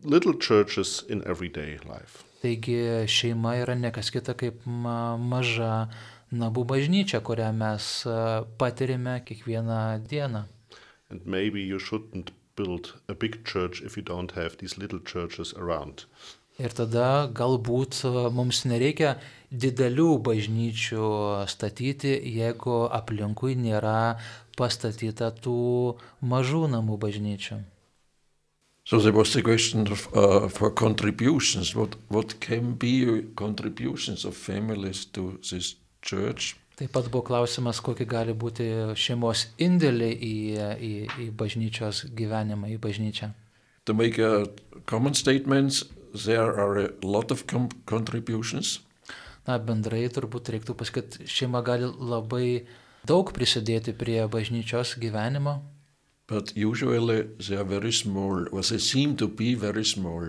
little 0.03 0.33
churches 0.33 1.05
in 1.07 1.23
everyday 1.25 1.77
life. 1.87 2.23
Taigi 2.41 3.07
šeima 3.07 3.53
yra 3.61 3.75
nekas 3.79 4.09
kita 4.11 4.35
kaip 4.41 4.65
maža 4.67 5.87
nabų 6.41 6.65
bažnyčia, 6.73 7.21
kurią 7.29 7.53
mes 7.55 7.87
patirime 8.59 9.21
kiekvieną 9.29 9.79
dieną. 10.11 10.43
And 11.09 11.23
maybe 11.25 11.63
you 11.63 11.79
shouldn't 11.79 12.33
build 12.57 12.91
a 13.07 13.15
big 13.15 13.45
church 13.45 13.81
if 13.81 13.95
you 13.95 14.03
don't 14.03 14.35
have 14.35 14.57
these 14.57 14.77
little 14.77 14.99
churches 14.99 15.53
around. 15.53 16.03
Ir 16.57 16.73
tada 16.73 17.29
galbūt 17.37 17.99
e, 18.09 18.11
mums 18.33 18.63
nereikia 18.65 19.11
didelių 19.53 20.15
bažnyčių 20.25 21.09
statyti, 21.53 22.15
jeigu 22.33 22.79
aplinkui 22.97 23.53
nėra 23.53 24.17
pastatyta 24.57 25.31
tų 25.31 25.97
mažų 26.21 26.67
namų 26.73 26.97
bažnyčių. 27.01 27.61
So 28.87 28.99
there 28.99 29.11
was 29.11 29.33
the 29.33 29.41
question 29.41 29.85
of, 29.91 30.07
uh, 30.15 30.47
for 30.47 30.71
contributions. 30.71 31.75
What, 31.75 31.97
what 32.07 32.39
can 32.39 32.73
be 32.73 33.23
contributions 33.35 34.23
of 34.23 34.33
families 34.37 35.03
to 35.11 35.39
this 35.49 35.75
church? 36.01 36.55
Taip 36.77 36.93
pat 36.93 37.09
buvo 37.11 37.25
klausimas, 37.25 37.81
kokie 37.83 38.05
gali 38.05 38.35
būti 38.37 38.67
šeimos 38.95 39.47
indėliai 39.59 40.13
į, 40.13 40.33
į, 40.77 40.91
į 41.25 41.27
bažnyčios 41.35 42.03
gyvenimą, 42.15 42.69
į 42.75 42.77
bažnyčią. 42.79 43.31
To 43.89 43.95
make 43.97 44.19
a 44.19 44.45
common 44.85 45.15
statements, 45.15 45.83
there 46.13 46.53
are 46.53 46.85
a 46.85 46.89
lot 47.01 47.31
of 47.31 47.43
contributions. 47.89 48.79
Na, 49.47 49.57
bendrai 49.57 50.05
turbūt 50.11 50.53
reiktų 50.53 50.75
pasakyti, 50.77 51.27
šeima 51.27 51.63
gali 51.65 51.87
labai 51.87 52.67
daug 53.07 53.33
prisidėti 53.35 53.95
prie 53.95 54.21
bažnyčios 54.27 54.97
gyvenimo. 55.01 55.61
but 56.27 56.55
usually 56.55 57.21
they 57.21 57.55
are 57.55 57.63
very 57.63 57.91
small, 57.91 58.45
or 58.51 58.61
they 58.61 58.77
seem 58.77 59.15
to 59.15 59.27
be 59.27 59.55
very 59.55 59.85
small. 59.85 60.23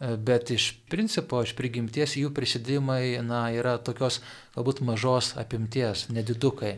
E, 0.00 0.16
Bet 0.16 0.50
iš 0.50 0.74
principo, 0.90 1.40
iš 1.42 1.54
prigimties 1.56 2.14
jų 2.20 2.30
prisidėjimai 2.36 3.18
na, 3.24 3.48
yra 3.56 3.78
tokios 3.80 4.20
galbūt 4.54 4.84
mažos 4.84 5.32
apimties, 5.40 6.06
nedidukai. 6.12 6.76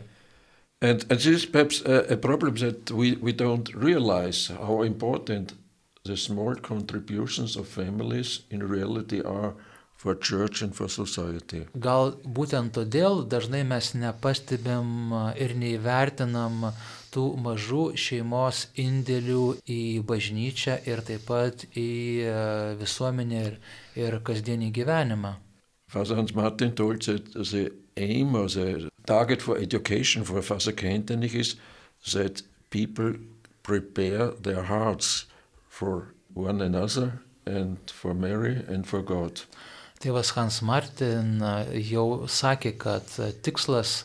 And, 0.81 1.05
and 1.09 1.19
this 1.19 1.27
is 1.27 1.45
perhaps 1.45 1.83
a, 1.85 2.13
a 2.13 2.17
problem 2.17 2.55
that 2.55 2.89
we, 2.89 3.13
we 3.21 3.33
don't 3.33 3.69
realize 3.75 4.47
how 4.47 4.81
important 4.81 5.53
the 6.03 6.17
small 6.17 6.55
contributions 6.55 7.55
of 7.55 7.67
families 7.67 8.41
in 8.49 8.63
reality 8.67 9.21
are 9.21 9.53
for 10.01 10.15
church 10.17 10.63
and 10.65 10.73
for 10.73 10.89
society. 10.89 11.61
Gal 11.77 12.15
būtent 12.37 12.73
todėl 12.73 13.21
dažnai 13.29 13.61
mes 13.69 13.91
nepastebim 13.93 15.13
a, 15.13 15.21
ir 15.37 15.53
neįvertinam 15.53 16.71
tų 17.13 17.25
mažų 17.45 17.83
šeimos 17.99 18.63
indėlių 18.81 19.43
į 19.69 19.81
bažnyčią 20.09 20.79
ir 20.89 21.03
taip 21.05 21.27
pat 21.27 21.67
į 21.77 21.91
visuomenę 22.81 23.43
ir, 23.49 23.57
ir 23.99 24.17
kasdienį 24.25 24.71
gyvenimą. 24.79 25.35
Father 25.91 26.15
Hans 26.15 26.33
Martin 26.33 26.71
told 26.73 27.03
that 27.03 27.33
the 27.33 27.69
aim 27.97 28.33
or 28.35 28.47
the 28.47 28.89
target 29.05 29.41
for 29.41 29.57
education 29.57 30.23
for 30.23 30.41
Father 30.41 30.71
Kentenich 30.71 31.35
is 31.35 31.57
that 32.13 32.41
people 32.69 33.13
prepare 33.61 34.27
their 34.31 34.63
hearts 34.63 35.25
for 35.67 36.13
one 36.33 36.61
another 36.61 37.19
and 37.45 37.77
for 37.91 38.13
Mary 38.13 38.63
and 38.67 38.87
for 38.87 39.01
God. 39.01 39.41
Tėvas 40.01 40.33
Hans 40.35 40.61
Martin 40.65 41.41
a, 41.45 41.65
jau 41.77 42.25
sakė, 42.27 42.75
kad 42.81 43.11
a, 43.21 43.29
tikslas 43.45 44.01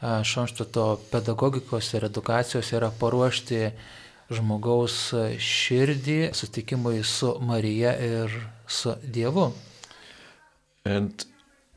a, 0.00 0.20
Šonštato 0.26 0.86
pedagogikos 1.10 1.90
ir 1.98 2.06
edukacijos 2.10 2.70
yra 2.76 2.92
paruošti 3.00 3.64
žmogaus 4.30 5.10
širdį 5.42 6.30
sutikimui 6.38 7.02
su 7.02 7.32
Marija 7.42 7.96
ir 7.98 8.36
su 8.70 8.94
Dievu. 9.02 9.50
And 10.84 11.24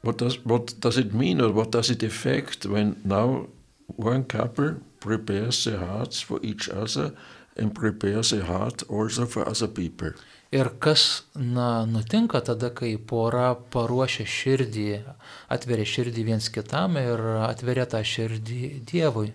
what 0.02 0.18
does, 0.18 0.38
what 0.46 0.76
does 0.80 0.98
it 0.98 1.14
mean 1.14 1.42
or 1.42 1.52
what 1.52 1.72
does 1.72 1.90
it 1.90 2.04
affect 2.04 2.66
when 2.66 3.02
now 3.04 3.48
one 3.96 4.24
couple 4.24 4.76
prepares 5.00 5.66
their 5.66 5.80
hearts 5.80 6.22
for 6.22 6.40
each 6.44 6.70
other 6.70 7.14
and 7.58 7.74
prepares 7.74 8.32
a 8.32 8.46
heart 8.46 8.84
also 8.90 9.26
for 9.26 9.48
other 9.48 9.68
people? 9.68 10.12
Ir 10.54 10.70
kas 10.78 11.24
na, 11.34 11.86
nutinka 11.90 12.44
tada, 12.46 12.70
kai 12.78 12.92
pora 12.98 13.56
paruošia 13.74 14.26
širdį, 14.30 14.88
atveria 15.54 15.88
širdį 15.90 16.26
viens 16.28 16.50
kitam 16.54 17.00
ir 17.02 17.24
atveria 17.42 17.88
tą 17.90 18.04
širdį 18.06 18.60
Dievui. 18.86 19.32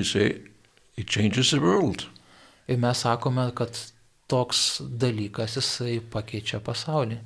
Say 0.00 0.40
it 0.96 1.08
changes 1.08 1.50
the 1.50 1.60
world. 1.60 2.06
Ir 2.68 2.80
mes 2.80 3.04
sakome, 3.04 3.50
kad 3.56 3.76
toks 4.28 4.80
dalykas 4.80 5.58
jisai 5.58 5.98
pakeičia 6.00 6.60
pasaulį. 6.64 7.20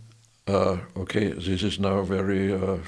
Uh, 0.48 0.78
okay, 0.96 1.30
this 1.34 1.62
is 1.62 1.78
now 1.78 2.02
very 2.02 2.52
uh, 2.52 2.78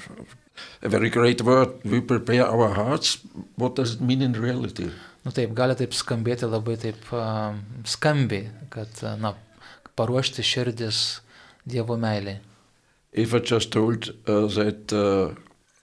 a 0.81 0.89
very 0.89 1.09
great 1.09 1.41
word. 1.41 1.69
We 1.85 2.01
prepare 2.01 2.47
our 2.47 2.73
hearts. 2.73 3.19
What 3.55 3.75
does 3.75 3.93
it 3.93 4.01
mean 4.01 4.21
in 4.21 4.33
reality? 4.33 4.89
Nu 5.23 5.31
taip, 5.31 5.53
gali 5.53 5.75
taip 5.77 5.93
skambėti 5.93 6.49
labai 6.49 6.75
taip 6.81 7.13
uh, 7.13 7.53
skambiai, 7.85 8.49
kad, 8.73 8.89
uh, 9.05 9.13
na, 9.21 9.35
paruošti 9.95 10.43
širdis 10.43 11.21
Dievo 11.65 11.97
meiliai. 11.97 12.39
If 13.13 13.33
I 13.33 13.39
just 13.39 13.71
told 13.71 14.09
uh, 14.25 14.47
that 14.55 14.93
uh, 14.93 15.35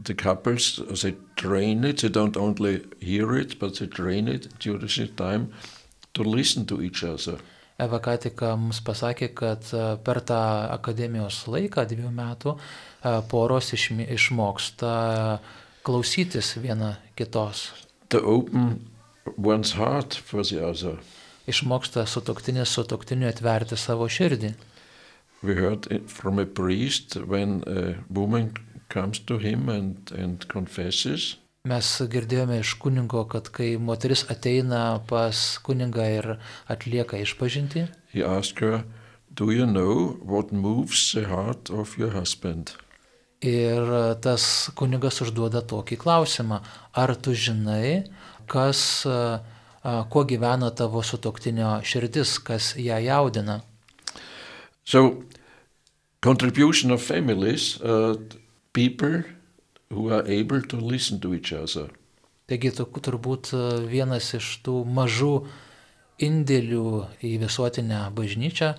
the 0.02 0.14
couples 0.14 0.80
they 1.02 1.14
train 1.36 1.84
it, 1.84 2.00
they 2.00 2.08
don't 2.08 2.36
only 2.36 2.82
hear 3.00 3.36
it, 3.36 3.58
but 3.58 3.78
they 3.78 3.86
train 3.86 4.28
it 4.28 4.48
during 4.58 4.88
the 4.88 5.06
time 5.16 5.52
to 6.14 6.22
listen 6.22 6.64
to 6.66 6.80
each 6.82 7.04
other. 7.04 7.38
Eva 7.78 8.00
ką 8.02 8.16
tik 8.18 8.42
a, 8.42 8.56
mums 8.56 8.80
pasakė, 8.82 9.28
kad 9.38 9.68
a, 9.76 9.96
per 10.02 10.18
tą 10.26 10.40
akademijos 10.74 11.44
laiką, 11.46 11.84
dviejų 11.86 12.10
metų, 12.10 12.56
poros 13.30 13.70
išmi- 13.76 14.08
išmoksta 14.16 15.38
klausytis 15.86 16.56
viena 16.58 16.96
kitos. 17.14 17.68
To 18.10 18.18
open 18.18 18.88
one's 19.36 19.76
heart 19.78 20.14
for 20.14 20.42
the 20.42 20.58
other. 20.64 20.98
Išmoksta 21.48 22.04
sutoktinis 22.06 22.74
sutoktiniu 22.76 23.28
atverti 23.30 23.78
savo 23.80 24.08
širdį. 24.08 24.52
We 25.42 25.54
heard 25.54 25.86
from 26.10 26.38
a 26.38 26.46
priest 26.46 27.16
when 27.16 27.62
a 27.66 27.94
woman 28.10 28.52
comes 28.88 29.18
to 29.20 29.38
him 29.38 29.68
and, 29.68 30.10
and 30.12 30.44
confesses. 30.48 31.36
Mes 31.68 31.88
girdėjome 32.10 32.60
iš 32.62 32.74
kuningo, 32.82 33.24
kad 33.28 33.50
kai 33.54 33.76
moteris 33.82 34.24
ateina 34.32 35.00
pas 35.08 35.58
kuningą 35.64 36.06
ir 36.18 36.28
atlieka 36.70 37.18
išpažinti, 37.22 37.88
He 38.12 38.24
asked 38.24 38.60
her, 38.60 38.84
Do 39.34 39.50
you 39.50 39.66
know 39.66 40.18
what 40.22 40.52
moves 40.52 41.12
the 41.12 41.26
heart 41.28 41.70
of 41.70 41.98
your 41.98 42.10
husband? 42.10 42.72
Ir 43.44 43.84
tas 44.24 44.70
kunigas 44.74 45.20
užduoda 45.22 45.60
tokį 45.62 45.98
klausimą, 46.00 46.58
ar 46.96 47.14
tu 47.22 47.36
žinai, 47.36 48.08
kas, 48.50 49.04
a, 49.06 49.38
kuo 50.10 50.24
gyvena 50.28 50.70
tavo 50.74 51.02
sutoktinio 51.02 51.78
širdis, 51.84 52.38
kas 52.44 52.74
ją 52.76 52.98
jaudina. 53.04 53.60
So, 54.84 55.22
contribution 56.20 56.90
of 56.90 57.02
families, 57.02 57.80
uh, 57.80 58.16
people 58.72 59.22
who 59.90 60.10
are 60.12 60.24
able 60.26 60.62
to 60.62 60.76
listen 60.76 61.20
to 61.20 61.34
each 61.34 61.52
other. 61.52 61.88
Taigi 62.48 62.72
tokių 62.72 63.02
turbūt 63.04 63.50
a, 63.52 63.64
vienas 63.88 64.30
iš 64.36 64.46
tų 64.64 64.80
mažų 64.96 65.32
indėlių 66.24 66.84
į 67.24 67.34
visuotinę 67.42 68.06
bažnyčią 68.16 68.72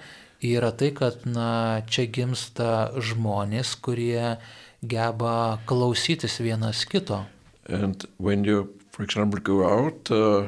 yra 0.50 0.72
tai, 0.72 0.90
kad 0.96 1.26
na, 1.30 1.82
čia 1.86 2.08
gimsta 2.10 2.90
žmonės, 2.96 3.76
kurie 3.84 4.40
geba 4.82 5.60
klausytis 5.70 6.40
vienas 6.42 6.86
kito. 6.90 7.26
And 7.70 8.06
when 8.18 8.44
you, 8.44 8.74
for 9.00 9.06
example, 9.06 9.40
go 9.40 9.64
out 9.64 10.12
uh, 10.12 10.44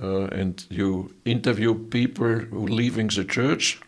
uh, 0.00 0.28
and 0.30 0.64
you 0.70 1.10
interview 1.24 1.74
people 1.74 2.38
who 2.38 2.68
leaving 2.68 3.08
the 3.08 3.24
church, 3.24 3.80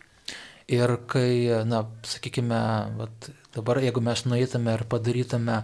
Ir 0.69 0.91
kai, 1.09 1.63
na, 1.65 1.79
sakykime, 2.05 2.57
vat, 2.99 3.29
dabar 3.55 3.79
jeigu 3.81 4.03
mes 4.05 4.21
nueitume 4.27 4.75
ir 4.75 4.83
padarytume 4.91 5.55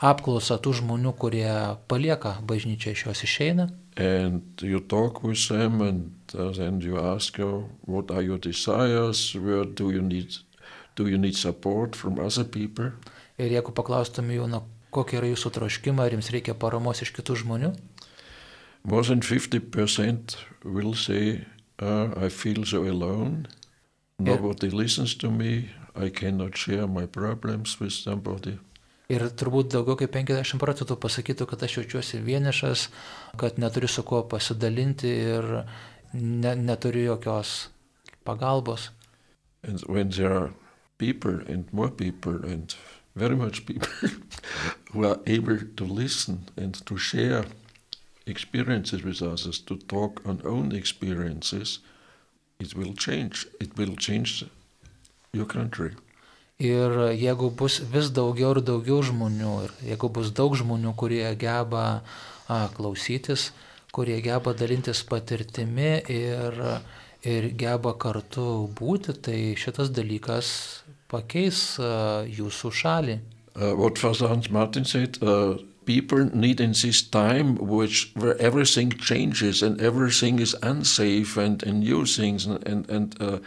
apklausą 0.00 0.56
tų 0.64 0.72
žmonių, 0.78 1.12
kurie 1.20 1.50
palieka 1.90 2.38
bažnyčią 2.46 2.94
iš 2.94 3.02
jos 3.08 3.20
išeina, 3.26 3.66
and 3.98 4.62
you 4.62 4.80
talk 4.80 5.20
with 5.24 5.42
them, 5.50 5.82
and 5.82 6.38
uh, 6.38 6.52
then 6.56 6.80
you 6.80 6.96
ask, 6.96 7.36
oh, 7.40 7.68
what 7.84 8.10
are 8.14 8.22
your 8.22 8.38
desires? 8.38 9.34
Where 9.34 9.66
do 9.66 9.90
you 9.90 10.00
need, 10.00 10.38
do 10.94 11.04
you 11.06 11.18
need 11.18 11.36
support 11.36 11.96
from 11.96 12.16
other 12.18 12.44
people? 12.44 12.94
ir 13.36 13.52
jeigu 13.52 13.76
paklaustume 13.76 14.38
jų, 14.38 14.48
na, 14.48 14.62
kokie 14.94 15.20
yra 15.20 15.28
jūsų 15.34 15.52
troškimai, 15.58 16.08
ar 16.08 16.16
jums 16.16 16.32
reikia 16.32 16.56
paramos 16.56 17.02
iš 17.04 17.12
kitų 17.16 17.36
žmonių, 17.42 17.74
More 18.86 19.02
than 19.02 19.20
50% 19.20 20.36
will 20.62 20.94
say, 20.94 21.44
uh, 21.82 22.08
I 22.16 22.28
feel 22.28 22.64
so 22.64 22.84
alone. 22.84 23.48
Nobody 24.20 24.70
listens 24.70 25.16
to 25.16 25.28
me. 25.28 25.70
I 25.96 26.08
cannot 26.08 26.56
share 26.56 26.86
my 26.86 27.06
problems 27.06 27.80
with 27.80 27.92
somebody. 27.92 28.60
Ir 29.10 29.22
turbūt 29.38 29.72
daugiau 29.74 29.98
kaip 29.98 30.14
50 30.14 30.62
procentų 30.62 30.96
pasakytų, 31.02 31.48
kad 31.50 31.64
aš 31.66 31.76
jaučiuosi 31.80 32.22
vienišas, 32.22 32.86
kad 33.38 33.58
neturiu 33.58 33.90
su 33.90 34.06
kuo 34.06 34.22
pasidalinti 34.30 35.10
ir 35.34 35.50
ne, 36.14 36.54
neturiu 36.54 37.08
jokios 37.12 37.68
pagalbos. 38.26 38.90
And 39.66 39.82
when 39.90 40.10
there 40.10 40.30
are 40.30 40.50
people 40.98 41.42
and 41.50 41.66
more 41.72 41.90
people 41.90 42.38
and 42.46 42.74
very 43.16 43.34
much 43.34 43.66
people 43.66 43.90
who 44.92 45.06
are 45.06 45.18
able 45.26 45.58
to 45.58 45.84
listen 45.84 46.46
and 46.56 46.74
to 46.86 46.98
share 46.98 47.46
experiences 48.26 49.02
with 49.02 49.22
others, 49.22 49.58
to 49.60 49.76
talk 49.76 50.20
on 50.26 50.40
own 50.44 50.72
experiences, 50.72 51.78
it 52.58 52.74
will 52.74 52.94
change. 52.94 53.46
It 53.60 53.76
will 53.76 53.96
change 53.96 54.44
your 55.32 55.46
country. 55.46 55.92
Ir 56.58 57.12
jeigu 57.12 57.50
bus 57.52 57.82
vis 57.92 58.08
daugiau 58.16 58.54
ir 58.56 58.62
daugiau 58.64 59.02
žmonių, 59.04 59.52
ir 59.66 59.72
jeigu 59.90 60.08
bus 60.08 60.30
daug 60.32 60.56
žmonių, 60.56 60.94
kurie 60.96 61.26
geba 61.36 62.00
a, 62.48 62.60
klausytis, 62.72 63.50
kurie 63.92 64.16
geba 64.24 64.54
dalintis 64.56 65.02
patirtimi 65.04 66.00
ir, 66.08 66.56
ir 67.28 67.50
geba 67.60 67.92
kartu 68.00 68.70
būti, 68.72 69.18
tai 69.20 69.38
šitas 69.60 69.92
dalykas 69.92 70.48
pakeis 71.12 71.76
a, 71.76 72.24
jūsų 72.24 72.72
šalį. 72.72 73.20
Uh, 73.56 73.74
what 73.76 73.98
Father 73.98 74.28
Hans 74.28 74.48
Martin 74.50 74.84
said, 74.84 75.20
uh, 75.22 75.60
people 75.86 76.24
need 76.34 76.60
in 76.60 76.72
this 76.72 77.00
time 77.02 77.54
which 77.56 78.12
where 78.14 78.36
everything 78.40 78.90
changes 78.90 79.62
and 79.62 79.80
everything 79.80 80.38
is 80.40 80.54
unsafe 80.62 81.36
and, 81.36 81.62
and 81.62 81.80
new 81.80 82.04
things 82.04 82.46
and, 82.46 82.66
and, 82.66 82.90
and 82.90 83.16
uh, 83.20 83.38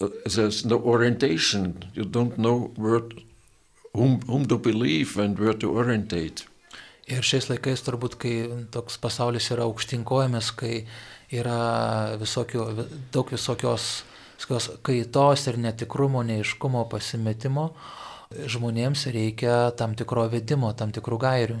uh, 0.00 0.08
there's 0.34 0.64
no 0.64 0.78
orientation. 0.78 1.84
You 1.94 2.04
don't 2.04 2.38
know 2.38 2.70
where, 2.76 3.02
whom, 3.94 4.20
whom 4.22 4.46
to 4.46 4.58
believe 4.58 5.18
and 5.18 5.38
where 5.38 5.54
to 5.54 5.72
orientate. 5.72 6.46
Ir 7.08 7.24
šiais 7.24 7.48
laikais 7.48 7.80
turbūt, 7.86 8.18
kai 8.20 8.32
toks 8.70 8.98
pasaulis 9.00 9.46
yra 9.54 9.64
aukštinkojomis, 9.64 10.50
kai 10.60 10.74
yra 11.32 12.18
visokio, 12.20 12.66
daug 13.14 13.32
visokios, 13.32 13.86
visokios 14.36 14.68
kaitos 14.84 15.46
ir 15.48 15.56
netikrumo, 15.56 16.20
neiškumo, 16.28 16.84
pasimetimo, 16.92 17.70
žmonėms 18.28 19.06
reikia 19.16 19.56
tam 19.80 19.96
tikro 19.96 20.28
vedimo, 20.28 20.74
tam 20.76 20.92
tikrų 20.92 21.20
gairių. 21.24 21.58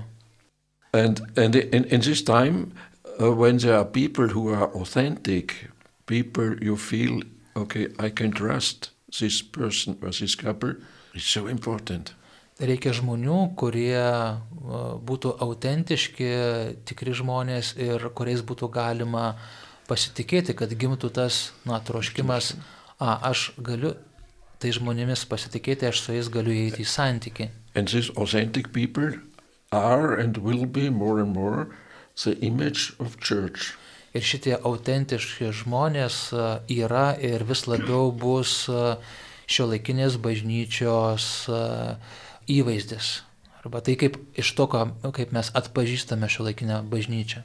And, 0.92 1.20
and 1.36 1.54
in, 1.54 1.84
in 1.84 2.00
this 2.00 2.22
time, 2.22 2.72
uh, 3.20 3.32
when 3.32 3.58
there 3.58 3.76
are 3.76 3.84
people 3.84 4.28
who 4.28 4.48
are 4.52 4.68
authentic, 4.74 5.70
people 6.06 6.56
you 6.62 6.76
feel, 6.76 7.22
okay, 7.56 7.88
I 7.98 8.10
can 8.10 8.30
trust 8.30 8.90
this 9.20 9.42
person 9.42 9.98
or 10.02 10.10
this 10.10 10.34
couple, 10.34 10.74
it's 11.14 11.28
so 11.28 11.46
important. 11.46 12.14
Reikia 12.58 12.90
žmonių, 12.90 13.54
kurie 13.54 14.02
būtų 15.06 15.36
autentiški, 15.44 16.30
tikri 16.88 17.14
žmonės 17.14 17.76
ir 17.78 18.08
kuriais 18.18 18.42
būtų 18.42 18.66
galima 18.74 19.36
pasitikėti, 19.86 20.56
kad 20.58 20.72
gimtų 20.74 21.12
tas, 21.14 21.52
na, 21.68 21.78
troškimas, 21.78 22.56
a, 22.98 23.14
aš 23.30 23.52
galiu 23.62 23.94
tai 24.58 24.72
žmonėmis 24.74 25.22
pasitikėti, 25.30 25.86
aš 25.86 26.02
su 26.02 26.16
jais 26.16 26.32
galiu 26.34 26.50
įeiti 26.50 26.82
į 26.82 26.90
santyki. 26.90 27.48
And 27.78 27.86
these 27.86 28.10
authentic 28.18 28.72
people 28.72 29.14
are 29.72 30.14
and 30.14 30.38
will 30.38 30.66
be 30.66 30.90
more 30.90 31.20
and 31.20 31.34
more 31.34 31.68
the 32.24 32.38
image 32.40 32.92
of 32.98 33.20
church. 33.20 33.76
Ir 34.16 34.24
šitie 34.24 34.56
autentiški 34.64 35.52
žmonės 35.52 36.32
yra 36.72 37.12
ir 37.20 37.44
vis 37.46 37.66
labiau 37.68 38.08
bus 38.10 38.64
šio 39.46 39.66
laikinės 39.68 40.16
bažnyčios 40.24 41.46
įvaizdis. 42.48 43.10
Arba 43.60 43.82
tai 43.84 43.94
kaip 44.00 44.16
iš 44.40 44.54
to, 44.56 44.66
kaip 44.68 45.36
mes 45.36 45.52
atpažįstame 45.60 46.30
šio 46.32 46.48
laikinę 46.48 46.80
bažnyčią. 46.88 47.44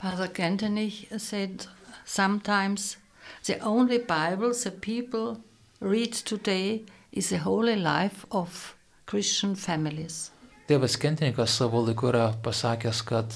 Father 0.00 0.28
Kentenich 0.28 1.06
said 1.20 1.66
sometimes 2.06 2.96
the 3.44 3.60
only 3.60 3.98
Bible 3.98 4.54
the 4.54 4.70
people 4.70 5.42
read 5.80 6.12
today 6.12 6.84
is 7.12 7.28
the 7.28 7.38
holy 7.38 7.76
life 7.76 8.24
of 8.30 8.74
Christian 9.06 9.54
families. 9.54 10.30
Tėvas 10.70 10.94
Kentinikas 11.02 11.56
savo 11.58 11.80
laiku 11.82 12.12
yra 12.12 12.28
pasakęs, 12.44 13.00
kad, 13.02 13.34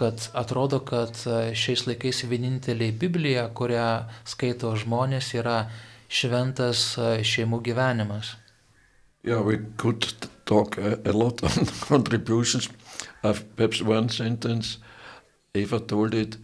kad 0.00 0.24
atrodo, 0.40 0.80
kad 0.82 1.14
šiais 1.54 1.84
laikais 1.86 2.24
vienintelė 2.26 2.88
Biblija, 2.98 3.44
kurią 3.54 3.84
skaito 4.26 4.72
žmonės, 4.82 5.28
yra 5.38 5.60
šventas 6.10 6.96
šeimų 7.22 7.60
gyvenimas. 7.68 8.34
Yeah, 9.22 9.42
we 9.42 9.58
could 9.76 10.08
talk 10.44 10.76
a, 10.78 10.98
a 11.04 11.12
lot 11.12 11.44
on 11.44 11.66
contributions. 11.88 12.68
I've 13.22 13.44
perhaps 13.54 13.80
one 13.82 14.08
sentence. 14.08 14.78
Eva 15.54 15.78
told 15.78 16.14
it. 16.14 16.36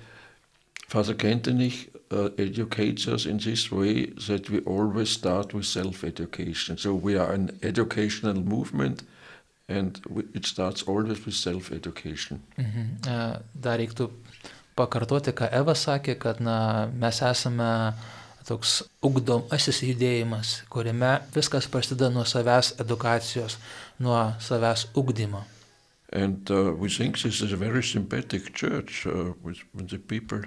Father 0.87 1.15
Kentenich 1.15 1.89
uh, 2.13 2.29
educates 2.39 3.09
us 3.09 3.27
in 3.27 3.39
this 3.39 3.73
way 3.73 4.07
that 4.29 4.51
we 4.51 4.61
always 4.61 5.11
start 5.11 5.53
with 5.53 5.67
self-education. 5.67 6.79
So 6.79 6.95
we 6.95 7.17
are 7.17 7.33
an 7.33 7.59
educational 7.63 8.35
movement, 8.35 9.03
and 9.69 10.01
it 10.35 10.47
starts 10.47 10.83
always 10.83 11.25
with 11.25 11.35
self-education. 11.35 12.43
Mhm. 12.59 13.07
Uh, 13.07 13.39
dar 13.55 13.79
reiktų 13.79 14.11
pakartoti, 14.77 15.33
ką 15.33 15.49
Eva 15.53 15.75
sakė, 15.75 16.19
kad 16.19 16.41
na, 16.41 16.87
mes 16.93 17.21
esame 17.23 17.95
toks 18.45 18.83
ugdomasis 19.03 19.81
judėjimas, 19.87 20.65
kuriame 20.69 21.23
viskas 21.33 21.67
prasideda 21.67 22.11
nuo 22.13 22.25
savęs 22.29 22.75
edukacijos, 22.81 23.57
nuo 23.99 24.35
savęs 24.39 24.89
ugdymo. 24.95 25.45
And 26.13 26.51
uh, 26.51 26.73
we 26.73 26.89
think 26.89 27.19
this 27.19 27.41
is 27.41 27.53
a 27.53 27.57
very 27.57 27.83
sympathetic 27.83 28.55
church 28.55 29.07
uh, 29.07 29.33
with, 29.43 29.59
when 29.73 29.87
the 29.87 29.99
people 29.99 30.43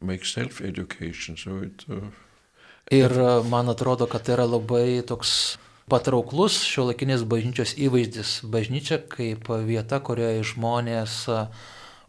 make 0.00 0.24
self-education. 0.24 1.36
So 1.36 1.58
it, 1.58 1.84
uh, 1.88 2.10
Ir 2.90 3.12
man 3.46 3.70
atrodo, 3.70 4.08
kad 4.10 4.24
tai 4.26 4.34
yra 4.34 4.44
labai 4.50 5.02
toks 5.06 5.58
patrauklus 5.90 6.60
šio 6.66 6.86
laikinės 6.90 7.26
bažnyčios 7.28 7.74
įvaizdis. 7.78 8.40
Bažnyčia 8.50 9.00
kaip 9.10 9.50
vieta, 9.66 10.00
kurioje 10.00 10.44
žmonės 10.52 11.24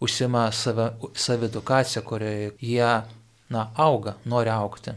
užsima 0.01 0.49
saviedukaciją, 0.53 2.03
kurioje 2.05 2.51
jie 2.61 2.91
na, 3.51 3.67
auga, 3.75 4.15
nori 4.25 4.53
aukti. 4.53 4.95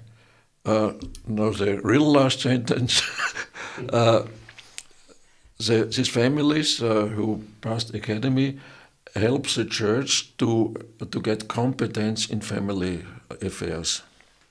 Uh, 0.64 0.92
now 1.26 1.50
the 1.50 1.78
real 1.84 2.10
last 2.10 2.40
sentence. 2.40 3.02
uh, 3.92 4.22
the, 5.58 5.84
these 5.84 6.08
families 6.08 6.80
uh, 6.82 7.06
who 7.06 7.42
passed 7.60 7.94
academy 7.94 8.58
helps 9.14 9.56
the 9.56 9.64
church 9.64 10.36
to, 10.38 10.74
to 11.10 11.20
get 11.20 11.48
competence 11.48 12.30
in 12.30 12.40
family 12.40 13.04
affairs. 13.42 14.02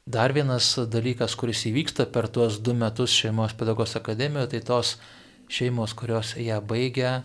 Dar 0.05 0.33
vienas 0.35 0.73
dalykas, 0.91 1.37
kuris 1.39 1.61
įvyksta 1.69 2.09
per 2.11 2.27
tuos 2.27 2.57
du 2.59 2.73
metus 2.75 3.13
šeimos 3.15 3.53
pedagogos 3.55 3.95
akademijoje, 3.95 4.49
tai 4.51 4.59
tos 4.67 4.97
šeimos, 5.47 5.93
kurios 5.95 6.33
ją 6.35 6.57
baigia, 6.59 7.21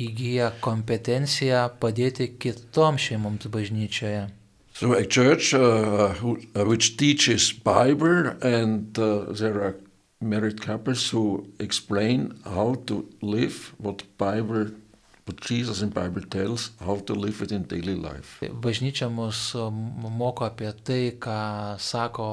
įgyja 0.00 0.54
kompetenciją 0.64 1.66
padėti 1.80 2.30
kitoms 2.40 3.04
šeimoms 3.04 3.50
bažnyčioje. 3.52 4.26
So 4.72 4.92
a 4.92 5.04
church 5.04 5.52
uh, 5.54 6.14
who, 6.20 6.38
uh, 6.54 6.64
which 6.64 6.96
teaches 6.96 7.52
Bible 7.52 8.32
and 8.42 8.98
uh, 8.98 9.32
there 9.32 9.60
are 9.62 9.76
married 10.20 10.60
couples 10.60 11.08
who 11.10 11.46
explain 11.58 12.40
how 12.44 12.74
to 12.86 13.06
live 13.20 13.74
what 13.78 14.04
Bible 14.18 14.72
life. 17.98 18.46
Bažnyčia 18.62 19.08
mus 19.10 19.54
moko 19.56 20.46
apie 20.46 20.70
tai, 20.86 21.00
ką 21.18 21.78
sako 21.82 22.28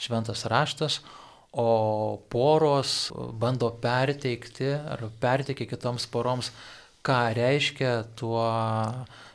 šventas 0.00 0.46
raštas, 0.48 1.00
o 1.52 2.16
poros 2.32 3.12
bando 3.36 3.68
perteikti 3.82 4.72
ar 4.72 5.04
perteikti 5.20 5.68
kitoms 5.68 6.08
poroms, 6.08 6.48
ką 7.04 7.20
reiškia 7.36 7.92
tuo 8.16 8.48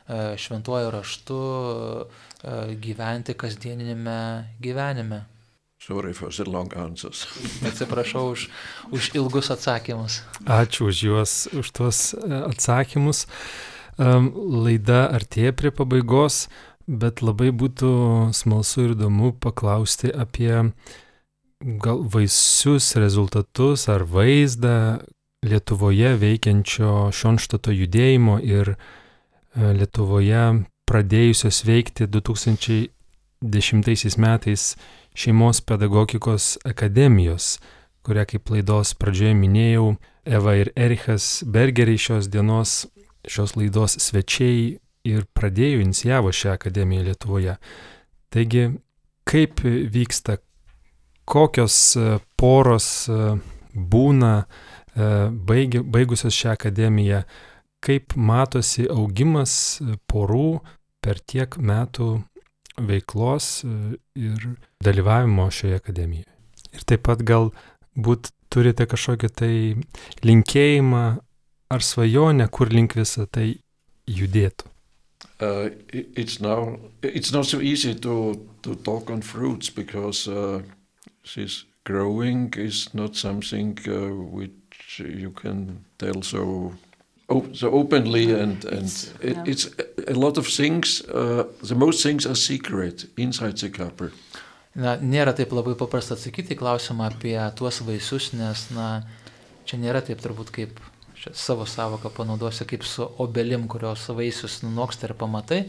šventuoju 0.08 0.90
raštu 0.90 1.40
gyventi 2.82 3.38
kasdieninėme 3.38 4.20
gyvenime. 4.62 5.22
Sorry 5.88 6.12
for 6.12 6.28
the 6.28 6.44
long 6.44 6.68
answers. 6.76 7.24
Atsiprašau 7.68 8.36
už, 8.36 8.52
už 8.92 9.16
ilgus 9.16 9.48
atsakymus. 9.48 10.20
Ačiū 10.44 10.92
už 10.92 10.96
juos, 11.00 11.48
už 11.48 11.64
tuos 11.72 12.12
atsakymus. 12.28 13.24
Laida 13.96 15.08
artėja 15.08 15.56
prie 15.56 15.72
pabaigos, 15.72 16.52
bet 16.84 17.24
labai 17.24 17.56
būtų 17.56 17.88
smalsu 18.36 18.84
ir 18.84 18.92
įdomu 18.98 19.32
paklausti 19.40 20.12
apie 20.12 20.76
gal 21.80 22.04
vaisius, 22.04 22.92
rezultatus 23.00 23.88
ar 23.88 24.04
vaizdą 24.04 25.00
Lietuvoje 25.48 26.20
veikiančio 26.20 27.08
Šonštato 27.16 27.72
judėjimo 27.72 28.36
ir 28.44 28.76
Lietuvoje 29.56 30.68
pradėjusios 30.84 31.64
veikti 31.64 32.04
2010 32.12 32.92
metais 34.20 34.76
šeimos 35.18 35.60
pedagogikos 35.66 36.56
akademijos, 36.68 37.56
kurią 38.06 38.24
kaip 38.30 38.52
laidos 38.54 38.94
pradžioje 38.94 39.34
minėjau, 39.34 39.96
Eva 40.28 40.54
ir 40.60 40.70
Erichas 40.76 41.42
Bergeriai 41.48 41.98
šios 41.98 42.28
dienos, 42.28 42.84
šios 43.26 43.56
laidos 43.56 43.96
svečiai 44.04 44.76
ir 45.08 45.24
pradėjo, 45.34 45.80
inicijavo 45.82 46.30
šią 46.34 46.52
akademiją 46.54 47.06
Lietuvoje. 47.06 47.56
Taigi, 48.28 48.66
kaip 49.28 49.62
vyksta, 49.64 50.36
kokios 51.28 51.96
poros 52.38 53.08
būna 53.72 54.32
baigi, 55.48 55.80
baigusios 55.80 56.36
šią 56.36 56.54
akademiją, 56.54 57.22
kaip 57.84 58.14
matosi 58.16 58.86
augimas 58.90 59.78
porų 60.10 60.58
per 61.04 61.20
tiek 61.24 61.56
metų 61.56 62.18
veiklos 62.78 63.64
ir 63.64 64.48
dalyvavimo 64.84 65.48
šioje 65.50 65.80
akademijoje. 65.80 66.32
Ir 66.76 66.84
taip 66.88 67.06
pat 67.08 67.22
galbūt 67.26 68.32
turite 68.52 68.86
kažkokį 68.88 69.30
tai 69.34 69.54
linkėjimą 70.24 71.04
ar 71.74 71.84
svajonę, 71.84 72.48
kur 72.48 72.72
link 72.72 72.96
visą 72.96 73.26
tai 73.30 73.58
judėtų. 74.08 74.70
Uh, 75.40 75.70
it's 75.92 76.40
now 76.40 76.78
it's 77.02 77.30
not 77.32 77.46
so 77.46 77.60
easy 77.60 77.94
to 77.94 78.34
to 78.62 78.74
talk 78.74 79.10
on 79.10 79.22
fruits 79.22 79.70
because 79.70 80.26
uh, 80.26 80.60
this 81.34 81.64
growing 81.84 82.52
is 82.56 82.92
not 82.92 83.14
something 83.14 83.78
uh, 83.86 84.10
which 84.34 84.98
you 84.98 85.30
can 85.30 85.84
tell 85.98 86.22
so 86.22 86.72
op 87.28 87.46
so 87.52 87.68
openly 87.70 88.32
and 88.32 88.64
and 88.64 88.88
It's- 88.88 89.08
it, 89.20 89.36
yeah. 89.36 89.48
it's 89.52 89.68
a 90.08 90.14
lot 90.16 90.38
of 90.38 90.46
things. 90.48 91.02
Uh, 91.08 91.44
the 91.68 91.74
most 91.74 92.02
things 92.02 92.26
are 92.26 92.34
secret 92.36 93.06
inside 93.16 93.56
the 93.60 93.68
couple. 93.70 94.10
Na, 94.78 94.96
nėra 94.96 95.34
taip 95.36 95.50
labai 95.52 95.74
paprasta 95.76 96.14
atsakyti 96.14 96.54
į 96.54 96.58
klausimą 96.60 97.08
apie 97.10 97.36
tuos 97.58 97.80
vaisius, 97.82 98.30
nes, 98.36 98.68
na, 98.70 99.02
čia 99.66 99.76
nėra 99.80 100.00
taip 100.06 100.20
turbūt 100.22 100.52
kaip 100.54 100.80
čia 101.18 101.32
savo 101.34 101.66
savoką 101.66 102.12
panaudosiu 102.14 102.64
kaip 102.68 102.84
su 102.86 103.04
obelim, 103.18 103.66
kurios 103.68 104.06
vaisius 104.14 104.60
nunoksta 104.62 105.08
ir 105.10 105.16
pamatai. 105.18 105.64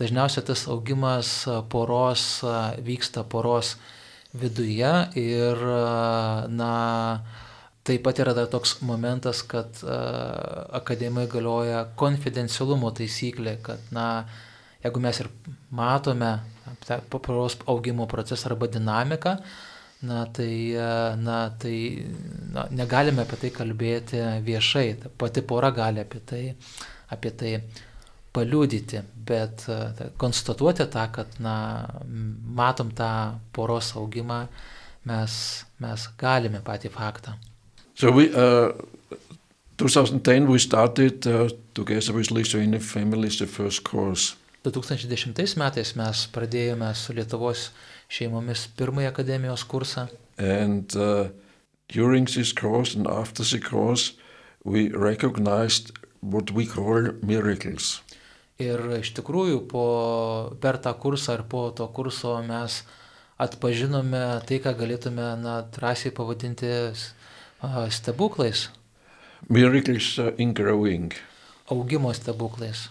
Dažniausiai 0.00 0.46
tas 0.48 0.64
augimas 0.72 1.44
poros 1.68 2.40
vyksta 2.86 3.22
poros 3.28 3.74
viduje 4.32 4.92
ir, 5.20 5.60
na, 6.48 6.72
taip 7.90 8.06
pat 8.06 8.22
yra 8.22 8.36
dar 8.36 8.46
toks 8.52 8.76
momentas, 8.86 9.42
kad 9.42 9.82
akademijoje 10.80 11.32
galioja 11.34 11.82
konfidencialumo 11.98 12.92
taisyklė, 12.94 13.56
kad, 13.66 13.82
na, 13.94 14.06
jeigu 14.84 15.02
mes 15.02 15.20
ir 15.24 15.28
matome 15.74 16.38
poros 17.10 17.58
augimo 17.68 18.06
procesą 18.08 18.52
arba 18.52 18.70
dinamiką, 18.70 19.36
na 20.02 20.24
tai, 20.32 20.72
e, 20.72 21.16
na, 21.16 21.50
tai 21.58 22.06
na, 22.52 22.66
negalime 22.70 23.26
apie 23.26 23.36
tai 23.42 23.50
kalbėti 23.52 24.22
viešai. 24.46 24.86
Pati 25.20 25.44
pora 25.44 25.70
gali 25.76 26.00
apie 26.00 26.22
tai, 26.24 26.42
apie 27.12 27.34
tai 27.36 27.52
paliūdyti, 28.32 29.02
bet 29.28 29.66
ta, 29.66 30.08
konstatuoti 30.20 30.86
tą, 30.94 31.06
kad 31.12 31.36
na, 31.44 31.54
matom 32.62 32.94
tą 32.96 33.12
poros 33.52 33.92
augimą, 34.00 34.44
mes, 35.10 35.36
mes 35.82 36.08
galime 36.20 36.62
patį 36.64 36.94
faktą. 36.96 37.36
So 38.00 38.10
we, 38.10 38.30
uh, 38.32 38.72
2010 39.76 40.48
we 40.48 40.58
started 40.58 41.26
uh, 41.26 41.50
together 41.74 42.14
with 42.14 42.30
Lithuanian 42.30 42.80
families 42.80 43.38
the 43.38 43.46
first 43.46 43.84
course. 43.84 44.36
2010 44.64 45.58
metais 45.60 45.92
mes 46.00 46.22
pradėjome 46.32 46.88
su 46.96 47.12
Lietuvos 47.12 47.66
šeimomis 48.08 48.62
pirmąjį 48.78 49.10
akademijos 49.10 49.66
kursą. 49.68 50.06
And 50.40 50.96
uh, 50.96 51.28
during 51.92 52.24
this 52.24 52.54
course 52.56 52.96
and 52.96 53.04
after 53.04 53.44
the 53.44 53.60
course 53.60 54.16
we 54.64 54.88
recognized 54.88 55.92
what 56.24 56.56
we 56.56 56.64
call 56.64 57.12
miracles. 57.20 58.00
Ir 58.56 58.80
iš 59.02 59.12
tikrųjų 59.20 59.66
po, 59.68 59.86
per 60.56 60.80
tą 60.80 60.96
kursą 60.96 61.36
ar 61.36 61.44
po 61.44 61.68
to 61.76 61.92
kurso 61.92 62.38
mes 62.48 62.80
atpažinome 63.36 64.40
tai, 64.48 64.64
ką 64.64 64.72
galėtume 64.80 65.34
na, 65.44 65.60
drąsiai 65.76 66.16
pavadinti 66.16 66.78
stebuklais. 67.88 68.68
Miracles 69.48 70.18
uh, 70.18 70.32
in 70.38 70.54
growing. 70.54 71.12
Augimo 71.70 72.12
stebuklais. 72.12 72.88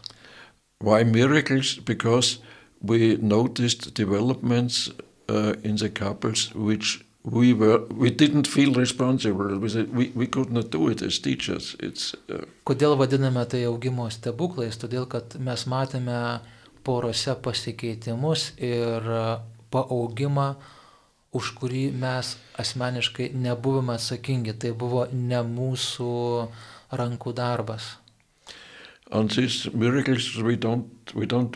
Why 0.84 1.04
miracles? 1.04 1.80
Because 1.86 2.40
we 2.82 3.18
noticed 3.22 3.94
developments 3.94 4.90
uh, 5.30 5.54
in 5.64 5.76
the 5.76 5.90
couples 5.90 6.54
which 6.56 7.06
we 7.24 7.54
were 7.54 7.86
we 7.92 8.10
didn't 8.10 8.48
feel 8.48 8.74
responsible 8.74 9.58
we, 9.60 9.84
we, 9.84 10.12
we 10.16 10.28
could 10.28 10.52
not 10.52 10.72
do 10.72 10.88
it 10.88 11.02
as 11.02 11.20
teachers 11.20 11.76
it's 11.80 12.16
uh, 12.30 12.46
kodėl 12.66 12.96
vadiname 12.96 13.44
tai 13.46 13.66
augimo 13.68 14.08
stebuklais 14.10 14.80
todėl 14.80 15.06
kad 15.12 15.36
mes 15.40 15.66
matėme 15.68 16.40
porose 16.84 17.36
pasikeitimus 17.44 18.54
ir 18.56 19.04
uh, 19.04 19.42
paaugimą 19.72 20.54
už 21.36 21.54
kurį 21.60 21.90
mes 21.94 22.36
asmeniškai 22.62 23.32
nebuvome 23.38 23.96
atsakingi 23.96 24.56
tai 24.58 24.74
buvo 24.74 25.06
ne 25.14 25.42
mūsų 25.46 26.14
rankų 27.00 27.36
darbas 27.38 27.96
miracles 29.74 30.38
we 30.42 30.56
don't, 30.56 30.94
we 31.16 31.26
don't. 31.26 31.50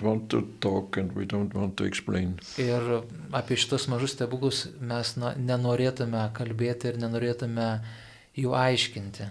Ir 2.57 3.03
apie 3.31 3.57
šitos 3.57 3.85
mažus 3.91 4.15
stebuklus 4.15 4.65
mes 4.81 5.13
na, 5.21 5.35
nenorėtume 5.37 6.23
kalbėti 6.33 6.89
ir 6.89 6.97
nenorėtume 6.97 7.67
jų 8.41 8.55
aiškinti. 8.57 9.29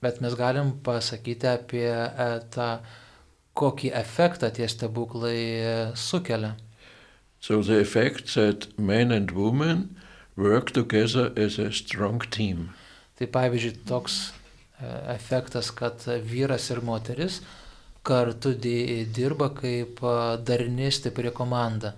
Bet 0.00 0.20
mes 0.24 0.36
galim 0.40 0.72
pasakyti 0.80 1.48
apie 1.52 1.88
e, 1.92 2.30
tą, 2.56 2.70
kokį 3.60 3.92
efektą 4.00 4.50
tie 4.56 4.68
stebuklai 4.68 5.94
sukelia. 5.94 6.56
So 7.40 7.62
the 7.62 7.80
effect 7.80 8.34
that 8.34 8.68
men 8.78 9.10
and 9.10 9.30
women 9.30 9.96
work 10.36 10.72
together 10.72 11.32
as 11.36 11.58
a 11.58 11.72
strong 11.72 12.20
team. 12.30 12.70
Tai 13.16 13.28
pavyzdžiui, 13.32 13.80
toks 13.88 14.18
e, 14.80 14.90
efektas, 15.14 15.70
kad 15.76 16.04
vyras 16.24 16.70
ir 16.72 16.80
moteris 16.84 17.40
kartu 18.04 18.54
dirba 18.56 19.50
kaip 19.56 20.00
e, 20.04 20.14
darni 20.44 20.90
stipri 20.92 21.32
komanda. 21.32 21.94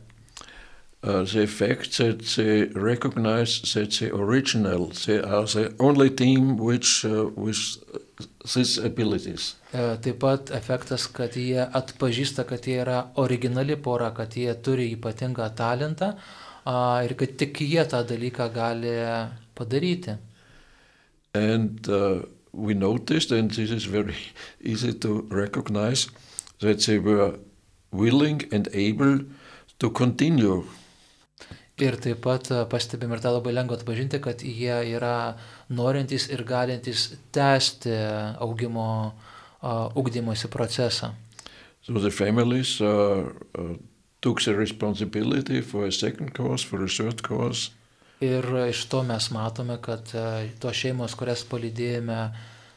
Uh, 1.04 1.24
the 1.24 1.42
effect 1.42 1.98
that 1.98 2.20
they 2.36 2.62
recognize 2.80 3.60
that 3.74 3.90
the 3.90 4.14
original, 4.14 4.86
they 5.04 5.18
are 5.18 5.46
the 5.46 5.74
only 5.80 6.08
team 6.08 6.56
which 6.56 7.04
uh, 7.04 7.26
with 7.34 7.58
these 8.54 8.78
abilities. 8.78 9.56
Uh, 9.74 9.96
taip 9.96 10.20
pat 10.22 10.52
efektas, 10.54 11.08
kad 11.10 11.34
jie 11.34 11.58
atpažįsta, 11.58 12.44
kad 12.46 12.62
jie 12.62 12.76
yra 12.84 13.00
originali 13.18 13.74
pora, 13.82 14.12
kad 14.14 14.36
jie 14.38 14.54
turi 14.62 14.92
ypatingą 14.94 15.48
talentą 15.58 16.12
uh, 16.14 17.00
ir 17.02 17.16
kad 17.18 17.34
tik 17.36 17.58
jie 17.66 17.82
tą 17.82 18.04
dalyką 18.06 18.46
gali 18.54 18.94
padaryti. 19.58 20.14
And 21.34 21.88
uh, 21.88 22.22
we 22.52 22.74
noticed, 22.74 23.32
and 23.32 23.50
this 23.50 23.72
is 23.72 23.86
very 23.86 24.14
easy 24.60 24.92
to 24.92 25.26
recognize, 25.30 26.06
that 26.60 26.78
they 26.86 27.00
were 27.00 27.40
willing 27.90 28.44
and 28.52 28.68
able 28.72 29.18
to 29.80 29.90
continue. 29.90 30.62
Ir 31.82 31.98
taip 31.98 32.20
pat 32.22 32.50
uh, 32.52 32.62
pastebim 32.70 33.12
ir 33.14 33.22
tą 33.24 33.34
labai 33.34 33.54
lengva 33.56 33.78
atpažinti, 33.80 34.20
kad 34.22 34.44
jie 34.46 34.76
yra 34.94 35.34
norintys 35.72 36.28
ir 36.30 36.44
galintys 36.46 37.08
tęsti 37.34 37.96
augimo, 38.42 38.88
uh, 39.10 39.88
ugdymosi 39.98 40.50
procesą. 40.52 41.14
So 41.82 41.98
the 41.98 42.10
families 42.10 42.80
uh, 42.80 43.26
uh, 43.58 43.74
took 44.22 44.40
the 44.40 44.54
responsibility 44.54 45.60
for 45.60 45.86
a 45.86 45.92
second 45.92 46.32
course, 46.32 46.62
for 46.62 46.84
a 46.84 46.88
third 46.88 47.22
course. 47.22 47.70
Ir 48.22 48.46
iš 48.70 48.84
to 48.86 49.02
mes 49.02 49.30
matome, 49.34 49.80
kad 49.82 50.06
e, 50.14 50.50
tos 50.62 50.78
šeimos, 50.78 51.16
kurias 51.18 51.42
palydėjome 51.50 52.18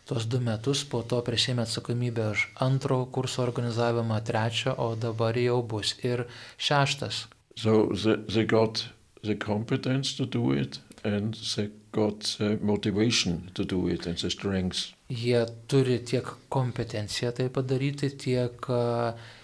tuos 0.10 0.26
du 0.26 0.40
metus, 0.42 0.82
po 0.90 1.04
to 1.06 1.20
prisėmė 1.26 1.68
atsakomybę 1.68 2.32
už 2.34 2.48
antro 2.66 3.04
kurso 3.14 3.44
organizavimą, 3.46 4.18
trečio, 4.26 4.74
o 4.74 4.96
dabar 4.98 5.38
jau 5.38 5.60
bus 5.62 5.94
ir 6.02 6.26
šeštas. 6.58 7.28
So 7.62 7.94
they, 7.94 8.18
they 8.26 8.46
got 8.50 8.82
the 9.26 9.36
competence 9.36 10.14
to 10.18 10.26
do 10.26 10.52
it 10.52 10.80
and 11.04 11.34
they 11.56 11.70
got 11.92 12.20
the 12.40 12.58
motivation 12.62 13.50
to 13.54 13.64
do 13.64 13.88
it 13.88 14.06
and 14.08 14.18
the 14.18 14.30
strength. 14.30 14.94
Jie 15.10 15.46
turi 15.68 16.00
tiek 16.00 16.26
kompetenciją 16.50 17.32
tai 17.32 17.50
padaryti, 17.50 18.10
tiek 18.18 18.68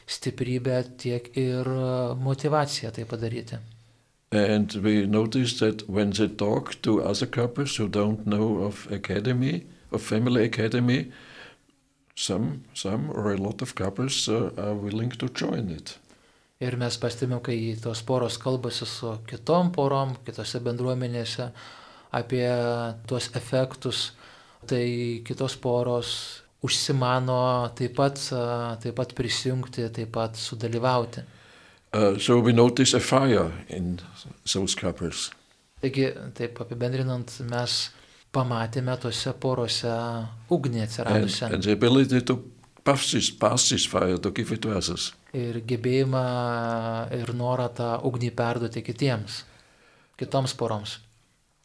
stiprybę, 0.07 0.84
tiek 0.97 1.38
ir 1.38 1.65
motivaciją 2.19 2.91
tai 2.91 3.05
padaryti. 3.05 3.57
And 4.32 4.73
we 4.82 5.05
noticed 5.05 5.59
that 5.59 5.89
when 5.89 6.11
they 6.11 6.27
talk 6.29 6.82
to 6.82 7.03
other 7.03 7.25
couples 7.25 7.75
who 7.75 7.88
don't 7.89 8.25
know 8.25 8.63
of 8.63 8.88
academy, 8.89 9.65
of 9.91 10.01
family 10.01 10.45
academy, 10.45 11.11
some, 12.15 12.63
some 12.73 13.11
or 13.11 13.34
a 13.34 13.38
lot 13.38 13.61
of 13.61 13.75
couples 13.75 14.29
uh, 14.29 14.51
are 14.57 14.73
willing 14.73 15.09
to 15.09 15.27
join 15.29 15.69
it. 15.69 15.97
Ir 16.62 16.78
mes 16.78 16.97
pastebėjome, 17.01 17.41
kai 17.41 17.57
tos 17.82 18.03
poros 18.05 18.38
kalbasi 18.41 18.86
su 18.86 19.16
kitom 19.30 19.72
porom, 19.74 20.14
kitose 20.26 20.62
bendruomenėse 20.62 21.47
apie 22.14 22.45
tuos 23.09 23.32
efektus, 23.38 24.12
tai 24.70 24.86
kitos 25.26 25.55
poros 25.57 26.12
užsimano 26.62 27.72
taip 27.78 27.95
pat, 27.97 28.22
taip 28.84 28.97
pat 28.97 29.16
prisijungti, 29.18 29.88
taip 29.89 30.14
pat 30.14 30.38
sudalyvauti. 30.38 31.26
Uh, 31.93 32.18
so 32.20 32.39
we 32.39 32.53
notice 32.53 32.93
a 32.93 32.99
fire 32.99 33.51
in 33.68 33.99
those 34.53 34.76
couples. 34.76 35.32
Taigi, 35.82 36.12
taip 36.38 36.62
apibendrinant, 36.62 37.34
mes 37.49 37.78
pamatėme 38.32 38.95
tose 39.01 39.34
porose 39.41 39.91
ugnį 40.53 40.86
atsiradusią. 40.86 41.49
And, 41.49 41.57
and 41.57 41.68
the 42.84 42.91
ability 42.91 43.01
to 43.01 43.01
pass 43.01 43.11
this, 43.11 43.29
pass 43.29 43.69
this 43.69 43.86
fire, 43.86 44.17
to 44.17 44.32
give 44.32 44.51
it 44.51 44.61
to 44.61 44.71
others. 44.71 45.13
Ir 45.34 45.61
gebėjimą 45.61 47.11
ir 47.11 47.34
norą 47.34 47.69
tą 47.73 48.01
ugnį 48.03 48.32
perduoti 48.36 48.82
kitiems, 48.82 49.43
kitoms 50.17 50.53
poroms. 50.53 50.99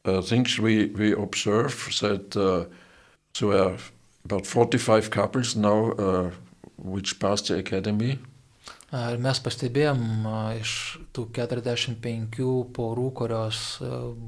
Uh, 0.04 0.22
things 0.22 0.58
we, 0.58 0.86
we 0.94 1.12
observe 1.12 1.74
that 2.00 2.36
uh, 2.36 2.64
so 3.34 3.50
there 3.50 3.62
are 3.64 3.78
about 4.24 4.46
45 4.46 5.10
couples 5.10 5.56
now 5.56 5.90
uh, 5.92 6.30
which 6.78 7.18
passed 7.18 7.48
the 7.48 7.58
academy. 7.58 8.18
Ir 8.92 9.18
mes 9.18 9.40
pastebėjom 9.42 10.28
iš 10.60 10.98
tų 11.12 11.26
45 11.34 12.38
porų, 12.72 13.10
kurios 13.18 13.80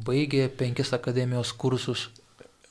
baigė 0.04 0.48
penkis 0.50 0.90
akademijos 0.92 1.52
kursus. 1.54 2.08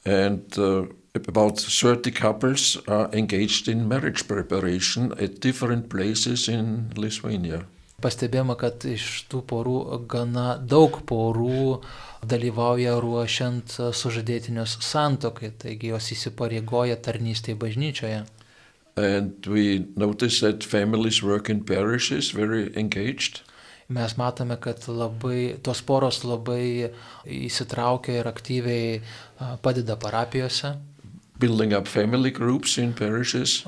And 0.03 0.51
uh, 0.59 0.83
about 1.27 1.59
30 1.59 2.11
couples 2.11 2.77
are 2.87 3.09
engaged 3.13 3.67
in 3.67 3.87
marriage 3.87 4.27
preparation 4.27 5.13
at 5.19 5.39
different 5.39 5.89
places 5.89 6.47
in 6.47 6.91
Lithuania. 6.95 7.65
pastebėjome, 8.03 8.55
kad 8.59 8.85
iš 8.85 9.25
tų 9.31 9.41
porų 9.49 9.77
gana 10.09 10.57
daug 10.61 10.99
porų 11.09 11.81
dalyvauja 12.27 12.97
ruošiant 13.01 13.77
sužadėtinius 13.97 14.77
santokai, 14.85 15.51
taigi 15.57 15.93
jos 15.93 16.11
įsipareigoja 16.13 16.97
tarnystėje 17.01 17.57
bažnyčioje. 17.57 18.23
And 18.97 19.45
we 19.45 19.85
notice 19.95 20.41
that 20.41 20.63
families 20.63 21.21
work 21.21 21.49
in 21.49 21.63
parishes 21.63 22.31
very 22.33 22.71
engaged. 22.75 23.43
Mes 23.93 24.17
matome, 24.19 24.57
kad 24.59 24.83
labai, 24.89 25.55
tos 25.63 25.79
poros 25.85 26.23
labai 26.25 26.89
įsitraukia 27.23 28.17
ir 28.19 28.27
aktyviai 28.27 28.97
padeda 29.63 29.95
parapijose. 30.01 30.73
Building 31.39 31.73
up 31.73 31.87
family 31.87 32.31
groups 32.31 32.77
in 32.77 32.93
parishes. 32.93 33.63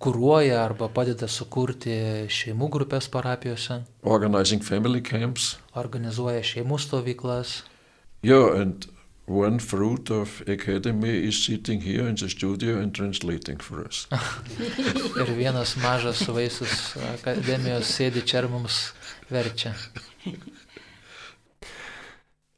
Kuruoja 0.00 0.62
arba 0.64 0.88
padeda 0.88 1.28
sukurti 1.28 1.96
šeimų 2.32 2.70
grupės 2.72 3.10
parapijose. 3.12 3.82
Organizing 4.02 4.64
family 4.64 5.02
camps. 5.04 5.58
Organizuoja 5.76 6.40
šeimų 6.40 6.80
stovyklas. 6.80 7.60
Yeah, 8.22 8.56
and 8.60 8.86
one 9.30 9.58
fruit 9.58 10.10
of 10.10 10.42
academy 10.48 11.28
is 11.28 11.44
sitting 11.44 11.80
here 11.80 12.08
in 12.08 12.16
the 12.16 12.28
studio 12.28 12.78
and 12.78 12.94
translating 12.94 13.58
for 13.58 13.84
us. 13.86 14.06
ir 15.20 15.30
vienas 15.36 15.76
mažas 15.76 16.24
vaisius 16.28 16.96
akademijos 17.14 17.92
sėdi 17.94 18.24
čia 18.26 18.42
ir 18.42 18.48
mums 18.50 18.80
verčia. 19.30 19.74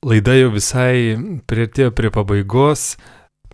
Laida 0.03 0.35
jau 0.35 0.49
visai 0.55 1.15
prieartėjo 1.47 1.93
prie 1.95 2.11
pabaigos. 2.11 2.97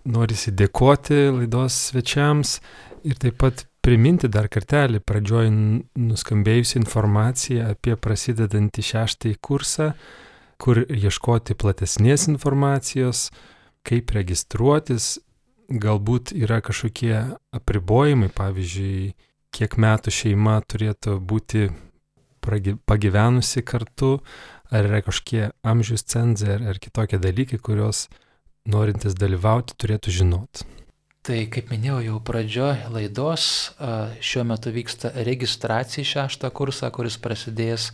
Norisi 0.05 0.53
dėkoti 0.55 1.25
laidos 1.33 1.75
svečiams 1.89 2.59
ir 3.07 3.19
taip 3.19 3.39
pat 3.41 3.65
priminti 3.83 4.29
dar 4.31 4.47
kartelį 4.51 5.01
pradžioj 5.03 5.49
nuskambėjusi 5.51 6.79
informacija 6.79 7.71
apie 7.73 7.95
prasidedantį 7.99 8.85
šeštąjį 8.93 9.39
kursą 9.41 9.93
kur 10.59 10.83
ieškoti 10.83 11.55
platesnės 11.55 12.27
informacijos, 12.27 13.29
kaip 13.87 14.11
registruotis, 14.11 15.17
galbūt 15.69 16.33
yra 16.35 16.59
kažkokie 16.65 17.15
apribojimai, 17.55 18.29
pavyzdžiui, 18.35 19.13
kiek 19.55 19.77
metų 19.79 20.13
šeima 20.13 20.59
turėtų 20.67 21.17
būti 21.25 21.69
pagyvenusi 22.89 23.63
kartu, 23.65 24.17
ar 24.69 24.89
yra 24.89 25.01
kažkokie 25.05 25.49
amžius 25.65 26.03
cenzai 26.09 26.57
ar, 26.57 26.67
ar 26.73 26.81
kitokie 26.81 27.21
dalykai, 27.21 27.61
kuriuos 27.61 28.07
norintis 28.67 29.15
dalyvauti 29.17 29.77
turėtų 29.79 30.13
žinoti. 30.19 30.67
Tai 31.29 31.39
kaip 31.51 31.67
minėjau 31.69 31.99
jau 32.01 32.19
pradžioje 32.25 32.89
laidos, 32.93 33.43
šiuo 34.23 34.45
metu 34.47 34.71
vyksta 34.73 35.11
registracija 35.27 36.01
į 36.01 36.09
šeštą 36.13 36.49
kursą, 36.55 36.89
kuris 36.95 37.19
prasidės 37.21 37.89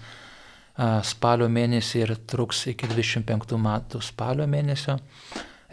spalio 1.10 1.48
mėnesį 1.52 2.04
ir 2.04 2.14
truks 2.30 2.66
iki 2.72 2.88
25 2.92 3.58
metų 3.60 4.02
spalio 4.06 4.46
mėnesio. 4.48 5.00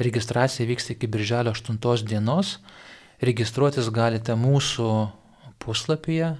Registracija 0.02 0.66
vyks 0.66 0.94
iki 0.94 1.10
birželio 1.10 1.52
8 1.52 2.06
dienos. 2.08 2.56
Registruotis 3.22 3.90
galite 3.94 4.34
mūsų 4.34 4.88
puslapyje, 5.62 6.32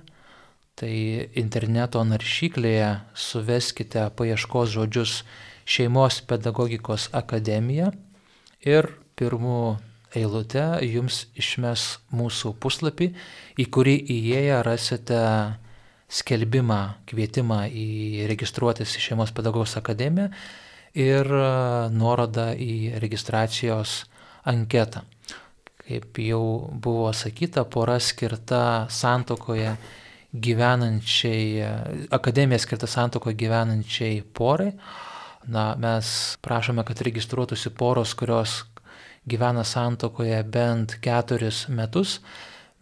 tai 0.75 0.95
interneto 1.39 2.01
naršyklėje 2.03 2.89
suveskite 3.15 4.09
paieškos 4.17 4.73
žodžius 4.73 5.21
Šeimos 5.63 6.19
pedagogikos 6.27 7.13
akademija 7.15 7.93
ir 8.67 8.89
pirmų 9.19 9.79
eilute 10.17 10.65
jums 10.85 11.27
išmes 11.39 11.87
mūsų 12.13 12.55
puslapį, 12.61 13.13
į 13.61 13.67
kurį 13.73 13.97
įėję 14.17 14.59
rasite 14.67 15.21
skelbimą, 16.13 16.81
kvietimą 17.09 17.65
į 17.73 18.27
registruotis 18.29 18.93
į 18.99 19.07
Šeimos 19.07 19.33
pedagogos 19.33 19.79
akademiją 19.81 20.29
ir 20.99 21.29
e, 21.33 21.47
nuorodą 21.95 22.53
į 22.61 23.01
registracijos 23.01 24.03
anketą. 24.49 25.07
Kaip 25.83 26.21
jau 26.23 26.45
buvo 26.73 27.11
sakyta, 27.17 27.65
pora 27.65 27.99
skirta 28.01 28.87
santokoje 28.93 29.73
gyvenančiai, 30.33 31.47
e, 31.65 31.73
akademija 32.13 32.61
skirta 32.61 32.91
santokoje 32.91 33.39
gyvenančiai 33.41 34.21
porai. 34.37 34.75
Na, 35.51 35.73
mes 35.79 36.39
prašome, 36.43 36.85
kad 36.87 37.01
registruotųsi 37.03 37.73
poros, 37.75 38.15
kurios 38.15 38.63
gyvena 39.27 39.65
santokoje 39.65 40.43
bent 40.45 40.99
keturis 41.03 41.67
metus 41.69 42.21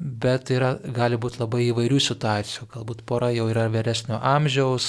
Bet 0.01 0.49
yra, 0.49 0.71
gali 0.97 1.19
būti 1.21 1.43
labai 1.43 1.67
įvairių 1.67 1.99
situacijų. 2.01 2.65
Galbūt 2.73 3.03
pora 3.05 3.27
jau 3.35 3.45
yra 3.53 3.67
vyresnio 3.69 4.17
amžiaus, 4.17 4.87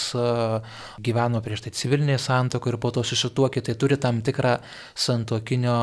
gyveno 1.04 1.42
prieš 1.44 1.66
tai 1.66 1.74
civilinėje 1.76 2.22
santokoje 2.24 2.72
ir 2.72 2.78
po 2.80 2.94
to 2.96 3.04
susituokė, 3.04 3.60
tai 3.68 3.76
turi 3.76 3.98
tam 4.00 4.22
tikrą 4.24 4.54
santokinio 4.96 5.76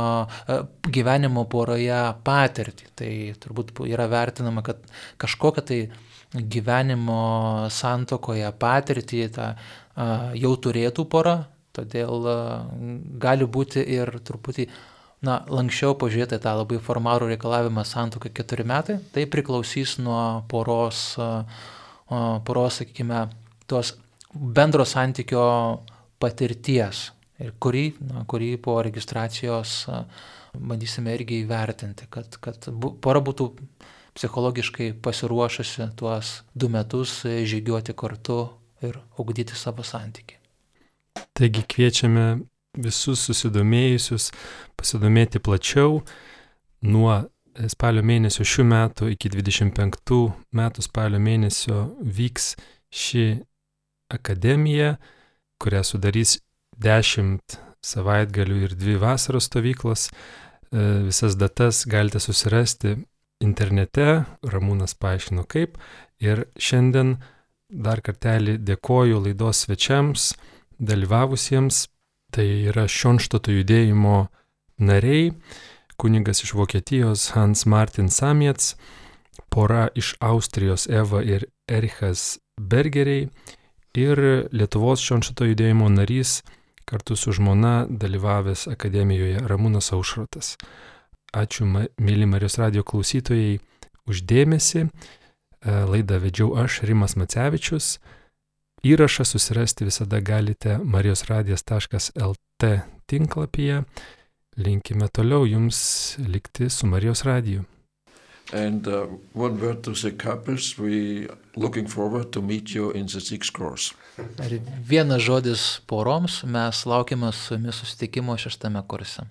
gyvenimo 0.89 1.45
poroje 1.53 2.01
patirtį. 2.25 2.89
Tai 2.97 3.11
turbūt 3.45 3.75
yra 3.91 4.09
vertinama, 4.09 4.65
kad 4.65 4.81
kažkokią 5.21 5.67
tai 5.69 5.83
gyvenimo 6.33 7.21
santokoje 7.69 8.49
patirtį 8.65 9.23
tą 9.37 9.53
jau 10.41 10.57
turėtų 10.57 11.05
pora, 11.13 11.37
todėl 11.79 12.29
gali 13.23 13.49
būti 13.49 13.83
ir 13.97 14.13
truputį 14.27 14.69
na, 15.25 15.41
lankščiau 15.51 15.97
pažiūrėti 15.99 16.39
tą 16.43 16.55
labai 16.61 16.79
formalų 16.83 17.33
reikalavimą 17.33 17.85
santokai 17.87 18.31
keturi 18.35 18.67
metai, 18.69 18.99
tai 19.15 19.27
priklausys 19.31 19.97
nuo 20.03 20.45
poros, 20.51 21.03
poros 22.47 22.81
sakykime, 22.83 23.25
tos 23.71 23.97
bendro 24.33 24.87
santykio 24.87 25.45
patirties 26.23 27.09
ir 27.43 27.55
kurį, 27.63 27.85
na, 28.09 28.25
kurį 28.31 28.55
po 28.63 28.79
registracijos 28.85 29.85
bandysime 30.59 31.15
irgi 31.15 31.43
įvertinti, 31.45 32.09
kad, 32.11 32.39
kad 32.43 32.71
pora 33.03 33.23
būtų 33.25 33.51
psichologiškai 34.19 34.93
pasiruošusi 35.03 35.93
tuos 35.99 36.41
du 36.55 36.71
metus 36.73 37.21
žygiuoti 37.23 37.95
kartu 37.95 38.41
ir 38.83 38.99
augdyti 39.19 39.59
savo 39.59 39.87
santyki. 39.87 40.38
Taigi 41.37 41.65
kviečiame 41.69 42.29
visus 42.79 43.25
susidomėjusius 43.27 44.31
pasidomėti 44.79 45.41
plačiau 45.43 46.03
nuo 46.87 47.15
spalio 47.67 48.05
mėnesio 48.07 48.47
šių 48.47 48.67
metų 48.71 49.13
iki 49.15 49.31
25 49.33 50.19
metų 50.55 50.85
spalio 50.85 51.19
mėnesio 51.23 51.89
vyks 51.99 52.53
ši 52.95 53.25
akademija, 54.13 54.97
kurią 55.61 55.83
sudarys 55.85 56.39
10 56.79 57.59
savaitgalių 57.85 58.61
ir 58.67 58.77
2 58.79 58.99
vasaros 59.03 59.49
stovyklos. 59.51 60.09
E, 60.09 60.85
visas 61.09 61.37
datas 61.39 61.85
galite 61.89 62.21
susirasti 62.23 62.95
internete, 63.45 64.25
Ramūnas 64.43 64.95
paaiškino 64.99 65.45
kaip. 65.51 65.79
Ir 66.23 66.47
šiandien 66.59 67.17
dar 67.69 68.03
kartelį 68.03 68.59
dėkoju 68.67 69.21
laidos 69.27 69.65
svečiams, 69.67 70.33
dalyvavusiems 70.79 71.87
Tai 72.29 72.45
yra 72.69 72.85
Šionštato 72.85 73.55
judėjimo 73.55 74.27
nariai, 74.85 75.31
kunigas 75.97 76.43
iš 76.45 76.53
Vokietijos 76.59 77.31
Hans 77.33 77.65
Martin 77.65 78.11
Samiets, 78.13 78.75
pora 79.49 79.87
iš 79.97 80.13
Austrijos 80.21 80.85
Eva 80.93 81.23
ir 81.25 81.47
Erichas 81.65 82.37
Bergeriai 82.61 83.31
ir 83.97 84.21
Lietuvos 84.53 85.01
Šionštato 85.01 85.49
judėjimo 85.49 85.89
narys 85.95 86.43
kartu 86.89 87.17
su 87.17 87.33
žmona 87.33 87.87
dalyvavęs 87.89 88.67
akademijoje 88.75 89.41
Ramūnas 89.49 89.89
Aušrotas. 89.97 90.59
Ačiū, 91.33 91.65
mėly 91.65 92.29
Marijos 92.29 92.59
radio 92.61 92.85
klausytojai, 92.85 93.57
uždėmesi. 94.09 94.85
Laidą 95.65 96.21
vedžiau 96.21 96.53
aš, 96.61 96.83
Rimas 96.85 97.17
Macevičius. 97.17 97.97
Įrašą 98.85 99.25
susirasti 99.25 99.85
visada 99.85 100.21
galite 100.21 100.79
marijosradijas.lt 100.79 102.69
tinklapyje. 103.07 103.83
Linkime 104.57 105.09
toliau 105.09 105.47
jums 105.47 106.17
likti 106.19 106.71
su 106.71 106.87
Marijos 106.87 107.23
radiju. 107.23 107.65
And 108.53 108.87
uh, 108.87 109.07
one 109.35 109.61
word 109.61 109.83
to 109.83 109.93
the 109.93 110.11
couples, 110.11 110.79
we 110.79 111.29
looking 111.57 111.87
forward 111.87 112.33
to 112.33 112.43
meet 112.43 112.75
you 112.75 112.91
in 112.93 113.07
the 113.07 113.21
sixth 113.21 113.53
course. 113.53 113.95
Ir 114.19 114.61
vienas 114.89 115.23
žodis 115.23 115.81
poroms, 115.87 116.45
mes 116.45 116.87
laukime 116.87 117.33
su 117.33 117.55
jumis 117.55 117.77
susitikimo 117.77 118.37
šeštame 118.37 118.83
kurse. 118.89 119.23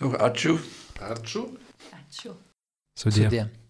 Ačiū. 0.00 0.58
Ačiū. 1.00 1.46
Ačiū. 1.92 2.34
Sudie. 2.98 3.30
Sudie. 3.30 3.65